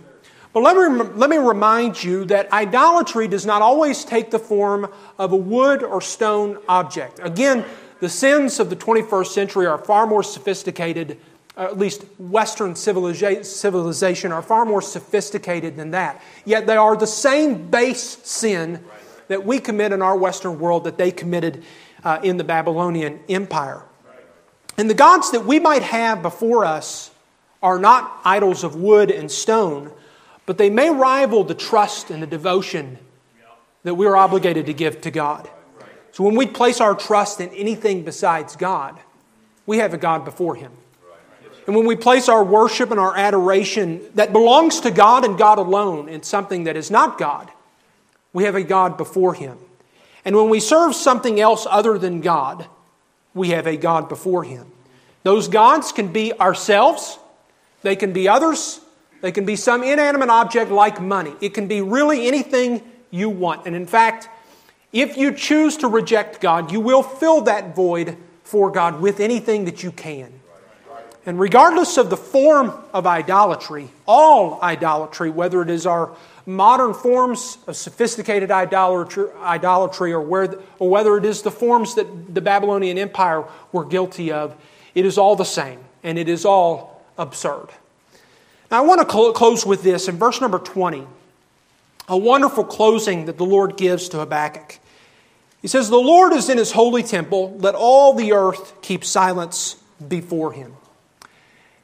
But 0.52 0.62
let 0.62 0.76
me, 0.76 1.04
let 1.16 1.32
me 1.32 1.38
remind 1.38 2.04
you 2.04 2.26
that 2.26 2.52
idolatry 2.54 3.28
does 3.28 3.46
not 3.46 3.64
always 3.64 4.06
take 4.06 4.30
the 4.30 4.38
form 4.38 4.88
of 5.18 5.32
a 5.32 5.36
wood 5.36 5.82
or 5.82 6.00
stone 6.00 6.60
object. 6.70 7.20
Again, 7.24 7.66
the 8.00 8.10
sins 8.10 8.60
of 8.60 8.70
the 8.70 8.76
21st 8.76 9.28
century 9.28 9.66
are 9.66 9.80
far 9.80 10.06
more 10.06 10.22
sophisticated 10.22 11.18
uh, 11.56 11.66
at 11.66 11.78
least 11.78 12.04
Western 12.18 12.76
civilization, 12.76 14.32
are 14.32 14.42
far 14.42 14.66
more 14.66 14.82
sophisticated 14.82 15.76
than 15.76 15.92
that. 15.92 16.20
Yet 16.46 16.66
they 16.66 16.76
are 16.76 16.98
the 16.98 17.06
same 17.06 17.70
base 17.70 18.02
sin 18.24 18.84
that 19.28 19.46
we 19.46 19.60
commit 19.60 19.92
in 19.92 20.02
our 20.02 20.18
Western 20.18 20.60
world 20.60 20.84
that 20.84 20.98
they 20.98 21.12
committed 21.12 21.64
uh, 22.04 22.20
in 22.24 22.38
the 22.38 22.44
Babylonian 22.44 23.20
Empire. 23.30 23.84
And 24.78 24.90
the 24.90 24.96
gods 24.96 25.32
that 25.32 25.46
we 25.46 25.60
might 25.60 25.84
have 25.84 26.22
before 26.22 26.66
us 26.66 27.12
are 27.62 27.80
not 27.80 28.20
idols 28.26 28.64
of 28.64 28.76
wood 28.76 29.12
and 29.12 29.32
stone, 29.32 29.92
but 30.46 30.58
they 30.58 30.70
may 30.70 30.90
rival 30.90 31.44
the 31.44 31.54
trust 31.54 32.10
and 32.10 32.22
the 32.22 32.28
devotion 32.28 32.98
that 33.84 33.96
we're 33.96 34.16
obligated 34.16 34.66
to 34.66 34.74
give 34.74 35.02
to 35.02 35.12
God. 35.12 35.50
So 36.12 36.24
when 36.24 36.36
we 36.36 36.46
place 36.46 36.82
our 36.82 36.96
trust 36.96 37.42
in 37.42 37.50
anything 37.50 38.04
besides 38.04 38.56
God, 38.56 39.00
we 39.66 39.78
have 39.78 39.94
a 39.94 39.98
God 39.98 40.26
before 40.26 40.56
Him. 40.56 40.72
And 41.66 41.76
when 41.76 41.86
we 41.86 41.96
place 41.96 42.28
our 42.28 42.44
worship 42.44 42.92
and 42.92 43.00
our 43.00 43.16
adoration 43.16 44.02
that 44.16 44.34
belongs 44.34 44.82
to 44.82 44.92
God 44.92 45.24
and 45.24 45.38
God 45.38 45.60
alone 45.60 46.10
in 46.10 46.22
something 46.22 46.66
that 46.66 46.76
is 46.76 46.92
not 46.92 47.18
God, 47.18 47.50
we 48.34 48.44
have 48.44 48.56
a 48.56 48.64
God 48.64 48.98
before 48.98 49.34
Him. 49.34 49.58
And 50.26 50.36
when 50.36 50.50
we 50.50 50.60
serve 50.60 50.96
something 50.96 51.40
else 51.40 51.66
other 51.70 51.98
than 51.98 52.22
God, 52.22 52.66
we 53.34 53.50
have 53.50 53.68
a 53.68 53.78
God 53.78 54.10
before 54.10 54.44
Him. 54.44 54.66
Those 55.24 55.48
gods 55.48 55.92
can 55.92 56.12
be 56.12 56.34
ourselves, 56.34 57.18
they 57.82 57.96
can 57.96 58.12
be 58.12 58.28
others, 58.28 58.82
they 59.22 59.32
can 59.32 59.46
be 59.46 59.56
some 59.56 59.84
inanimate 59.84 60.30
object 60.30 60.70
like 60.70 61.02
money. 61.02 61.34
It 61.40 61.54
can 61.54 61.68
be 61.68 61.82
really 61.82 62.28
anything 62.28 62.82
you 63.10 63.30
want. 63.30 63.66
And 63.66 63.74
in 63.74 63.86
fact, 63.86 64.28
if 64.92 65.16
you 65.16 65.34
choose 65.34 65.78
to 65.78 65.88
reject 65.88 66.42
God, 66.42 66.72
you 66.72 66.82
will 66.82 67.04
fill 67.04 67.42
that 67.42 67.74
void 67.74 68.18
for 68.44 68.70
God 68.70 69.00
with 69.00 69.20
anything 69.20 69.66
that 69.66 69.82
you 69.82 69.92
can. 69.92 70.32
And 71.26 71.40
regardless 71.40 71.98
of 71.98 72.10
the 72.10 72.18
form 72.18 72.74
of 72.94 73.08
idolatry, 73.08 73.88
all 74.06 74.62
idolatry, 74.62 75.30
whether 75.30 75.62
it 75.62 75.70
is 75.70 75.86
our 75.86 76.14
modern 76.46 76.94
forms 76.94 77.58
of 77.68 77.76
sophisticated 77.76 78.52
idolatry, 78.52 80.14
or, 80.14 80.22
where, 80.22 80.56
or 80.80 80.90
whether 80.90 81.18
it 81.18 81.26
is 81.26 81.42
the 81.42 81.52
forms 81.52 81.96
that 81.96 82.34
the 82.34 82.42
Babylonian 82.42 82.98
Empire 82.98 83.46
were 83.72 83.86
guilty 83.86 84.32
of, 84.32 84.56
it 84.96 85.06
is 85.06 85.18
all 85.18 85.36
the 85.36 85.46
same 85.46 85.80
and 86.04 86.18
it 86.18 86.28
is 86.28 86.46
all 86.46 87.02
absurd. 87.18 87.68
Now, 88.70 88.80
I 88.80 88.82
want 88.82 89.02
to 89.02 89.34
close 89.34 89.66
with 89.66 89.84
this 89.84 90.08
in 90.08 90.18
verse 90.18 90.42
number 90.42 90.60
20, 90.60 91.08
a 92.10 92.18
wonderful 92.18 92.64
closing 92.64 93.26
that 93.26 93.38
the 93.38 93.46
Lord 93.46 93.78
gives 93.78 94.10
to 94.10 94.18
Habakkuk. 94.18 94.80
He 95.62 95.68
says, 95.68 95.90
The 95.90 95.96
Lord 95.96 96.34
is 96.34 96.50
in 96.50 96.58
his 96.58 96.74
holy 96.74 97.04
temple, 97.04 97.58
let 97.60 97.76
all 97.76 98.14
the 98.14 98.34
earth 98.34 98.82
keep 98.82 99.06
silence 99.06 99.78
before 100.06 100.52
him. 100.52 100.74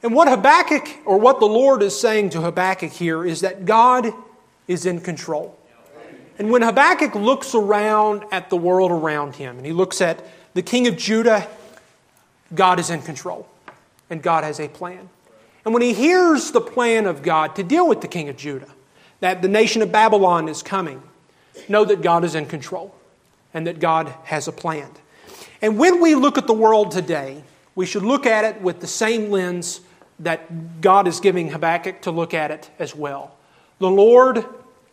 And 0.01 0.13
what 0.13 0.27
Habakkuk, 0.27 0.87
or 1.05 1.17
what 1.17 1.39
the 1.39 1.45
Lord 1.45 1.81
is 1.81 1.99
saying 1.99 2.31
to 2.31 2.41
Habakkuk 2.41 2.91
here, 2.91 3.25
is 3.25 3.41
that 3.41 3.65
God 3.65 4.13
is 4.69 4.85
in 4.85 5.01
control. 5.01 5.57
And 6.37 6.49
when 6.49 6.61
Habakkuk 6.61 7.15
looks 7.15 7.53
around 7.53 8.23
at 8.31 8.49
the 8.49 8.55
world 8.55 8.91
around 8.91 9.35
him, 9.35 9.57
and 9.57 9.65
he 9.65 9.73
looks 9.73 9.99
at 9.99 10.23
the 10.53 10.61
king 10.61 10.87
of 10.87 10.95
Judah, 10.95 11.45
God 12.55 12.79
is 12.79 12.89
in 12.89 13.01
control, 13.01 13.49
and 14.09 14.23
God 14.23 14.45
has 14.45 14.59
a 14.61 14.69
plan. 14.69 15.09
And 15.65 15.73
when 15.73 15.83
he 15.83 15.91
hears 15.91 16.51
the 16.51 16.61
plan 16.61 17.07
of 17.07 17.23
God 17.23 17.55
to 17.57 17.63
deal 17.63 17.85
with 17.85 17.99
the 17.99 18.07
king 18.07 18.29
of 18.29 18.37
Judah, 18.37 18.69
that 19.19 19.41
the 19.41 19.49
nation 19.49 19.81
of 19.81 19.91
Babylon 19.91 20.47
is 20.47 20.63
coming, 20.63 21.03
know 21.67 21.83
that 21.83 22.01
God 22.01 22.23
is 22.23 22.35
in 22.35 22.45
control 22.45 22.95
and 23.53 23.67
that 23.67 23.79
God 23.79 24.13
has 24.23 24.47
a 24.47 24.51
plan. 24.53 24.89
And 25.61 25.77
when 25.77 25.99
we 25.99 26.15
look 26.15 26.37
at 26.37 26.47
the 26.47 26.53
world 26.53 26.91
today, 26.91 27.43
we 27.75 27.85
should 27.85 28.03
look 28.03 28.25
at 28.25 28.45
it 28.45 28.61
with 28.61 28.79
the 28.79 28.87
same 28.87 29.29
lens 29.29 29.81
that 30.19 30.79
God 30.79 31.07
is 31.07 31.19
giving 31.19 31.49
Habakkuk 31.49 32.01
to 32.03 32.11
look 32.11 32.33
at 32.33 32.51
it 32.51 32.69
as 32.79 32.95
well. 32.95 33.35
The 33.79 33.89
Lord 33.89 34.45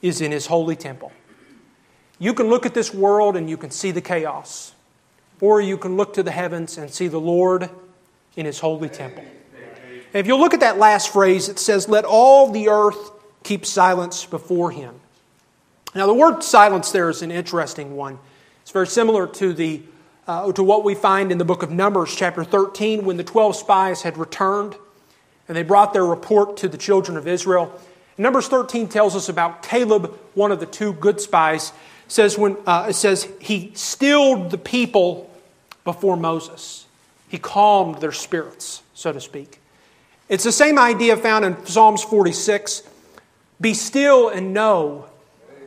is 0.02 0.20
in 0.20 0.32
his 0.32 0.46
holy 0.46 0.76
temple. 0.76 1.12
You 2.18 2.34
can 2.34 2.48
look 2.48 2.64
at 2.64 2.74
this 2.74 2.94
world 2.94 3.36
and 3.36 3.48
you 3.48 3.56
can 3.56 3.70
see 3.70 3.90
the 3.90 4.00
chaos, 4.00 4.74
or 5.40 5.60
you 5.60 5.76
can 5.76 5.96
look 5.96 6.14
to 6.14 6.22
the 6.22 6.30
heavens 6.30 6.78
and 6.78 6.90
see 6.90 7.08
the 7.08 7.20
Lord 7.20 7.68
in 8.36 8.46
his 8.46 8.60
holy 8.60 8.88
temple. 8.88 9.24
And 9.54 10.20
if 10.20 10.26
you 10.26 10.36
look 10.36 10.54
at 10.54 10.60
that 10.60 10.78
last 10.78 11.12
phrase, 11.12 11.48
it 11.48 11.58
says, 11.58 11.88
Let 11.88 12.04
all 12.04 12.50
the 12.50 12.68
earth 12.68 13.10
keep 13.42 13.66
silence 13.66 14.24
before 14.24 14.70
him. 14.70 14.94
Now, 15.94 16.06
the 16.06 16.14
word 16.14 16.42
silence 16.42 16.90
there 16.90 17.08
is 17.08 17.22
an 17.22 17.30
interesting 17.30 17.96
one. 17.96 18.18
It's 18.62 18.70
very 18.70 18.86
similar 18.86 19.26
to, 19.26 19.52
the, 19.52 19.82
uh, 20.26 20.52
to 20.52 20.62
what 20.62 20.84
we 20.84 20.94
find 20.94 21.30
in 21.30 21.38
the 21.38 21.44
book 21.44 21.62
of 21.62 21.70
Numbers, 21.70 22.14
chapter 22.14 22.44
13, 22.44 23.04
when 23.04 23.16
the 23.16 23.24
12 23.24 23.56
spies 23.56 24.02
had 24.02 24.18
returned 24.18 24.74
and 25.48 25.56
they 25.56 25.62
brought 25.62 25.92
their 25.92 26.04
report 26.04 26.56
to 26.58 26.68
the 26.68 26.76
children 26.76 27.16
of 27.16 27.26
Israel. 27.28 27.72
Numbers 28.18 28.48
13 28.48 28.88
tells 28.88 29.14
us 29.14 29.28
about 29.28 29.62
Caleb, 29.62 30.18
one 30.34 30.50
of 30.50 30.60
the 30.60 30.66
two 30.66 30.92
good 30.94 31.20
spies. 31.20 31.72
Says, 32.08 32.38
when, 32.38 32.56
uh, 32.66 32.86
it 32.90 32.94
says 32.94 33.28
he 33.40 33.72
stilled 33.74 34.50
the 34.50 34.58
people 34.58 35.30
before 35.84 36.16
Moses. 36.16 36.86
He 37.28 37.38
calmed 37.38 38.00
their 38.00 38.12
spirits, 38.12 38.82
so 38.94 39.12
to 39.12 39.20
speak. 39.20 39.60
It's 40.28 40.44
the 40.44 40.52
same 40.52 40.78
idea 40.78 41.16
found 41.16 41.44
in 41.44 41.66
Psalms 41.66 42.02
46 42.02 42.82
Be 43.60 43.74
still 43.74 44.28
and 44.28 44.54
know 44.54 45.06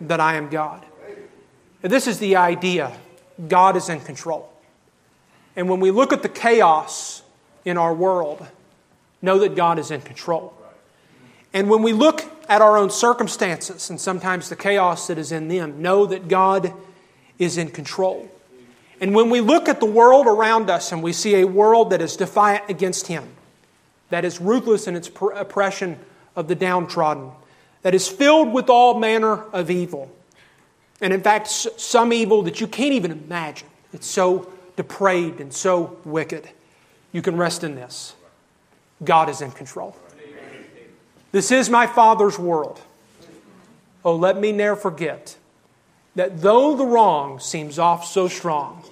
that 0.02 0.20
I 0.20 0.36
am 0.36 0.50
God. 0.50 0.86
This 1.82 2.08
is 2.08 2.20
the 2.20 2.36
idea 2.36 2.96
God 3.48 3.76
is 3.76 3.90
in 3.90 4.02
control. 4.02 4.52
And 5.56 5.70
when 5.70 5.80
we 5.80 5.92
look 5.92 6.14
at 6.14 6.24
the 6.24 6.30
chaos 6.30 7.22
in 7.66 7.78
our 7.78 7.94
world, 7.94 8.46
know 9.22 9.40
that 9.40 9.56
God 9.56 9.80
is 9.80 9.92
in 9.92 10.02
control. 10.02 10.54
And 11.54 11.70
when 11.70 11.82
we 11.82 11.94
look 11.94 12.24
at 12.50 12.62
our 12.62 12.78
own 12.78 12.90
circumstances 12.90 13.90
and 13.90 14.02
sometimes 14.02 14.50
the 14.50 14.56
chaos 14.56 15.08
that 15.08 15.18
is 15.18 15.32
in 15.32 15.48
them, 15.48 15.82
know 15.82 16.06
that 16.08 16.28
God 16.28 16.74
is 17.38 17.58
in 17.58 17.70
control. 17.70 18.28
And 19.00 19.16
when 19.16 19.30
we 19.30 19.40
look 19.40 19.70
at 19.70 19.80
the 19.80 19.86
world 19.86 20.28
around 20.28 20.70
us 20.70 20.92
and 20.92 21.02
we 21.02 21.14
see 21.14 21.36
a 21.36 21.48
world 21.48 21.92
that 21.92 22.02
is 22.02 22.18
defiant 22.18 22.64
against 22.68 23.08
Him, 23.08 23.26
that 24.10 24.26
is 24.26 24.42
ruthless 24.42 24.88
in 24.88 24.96
its 24.96 25.10
oppression 25.36 25.98
of 26.36 26.48
the 26.48 26.56
downtrodden, 26.56 27.32
that 27.84 27.96
is 27.96 28.08
filled 28.08 28.52
with 28.52 28.70
all 28.70 29.00
manner 29.00 29.44
of 29.54 29.70
evil, 29.70 30.12
and 31.02 31.14
in 31.14 31.22
fact, 31.22 31.48
some 31.48 32.12
evil 32.12 32.42
that 32.42 32.60
you 32.60 32.68
can't 32.68 32.94
even 32.94 33.12
imagine. 33.12 33.68
It's 33.94 34.08
so 34.08 34.52
depraved 34.76 35.40
and 35.40 35.54
so 35.54 35.98
wicked. 36.04 36.50
You 37.14 37.22
can 37.22 37.38
rest 37.38 37.64
in 37.64 37.76
this 37.76 38.16
God 39.04 39.30
is 39.30 39.42
in 39.42 39.52
control. 39.52 39.96
This 41.32 41.52
is 41.52 41.70
my 41.70 41.88
Father's 41.88 42.38
world. 42.38 42.82
Oh, 44.04 44.16
let 44.16 44.40
me 44.40 44.52
ne'er 44.52 44.76
forget 44.76 45.38
that 46.16 46.42
though 46.42 46.76
the 46.76 46.86
wrong 46.86 47.40
seems 47.40 47.78
off 47.80 48.06
so 48.06 48.28
strong, 48.28 48.84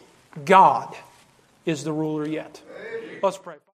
God 0.46 0.96
is 1.66 1.84
the 1.84 1.92
ruler 1.92 2.28
yet. 2.28 2.62
Let's 3.22 3.38
pray. 3.38 3.58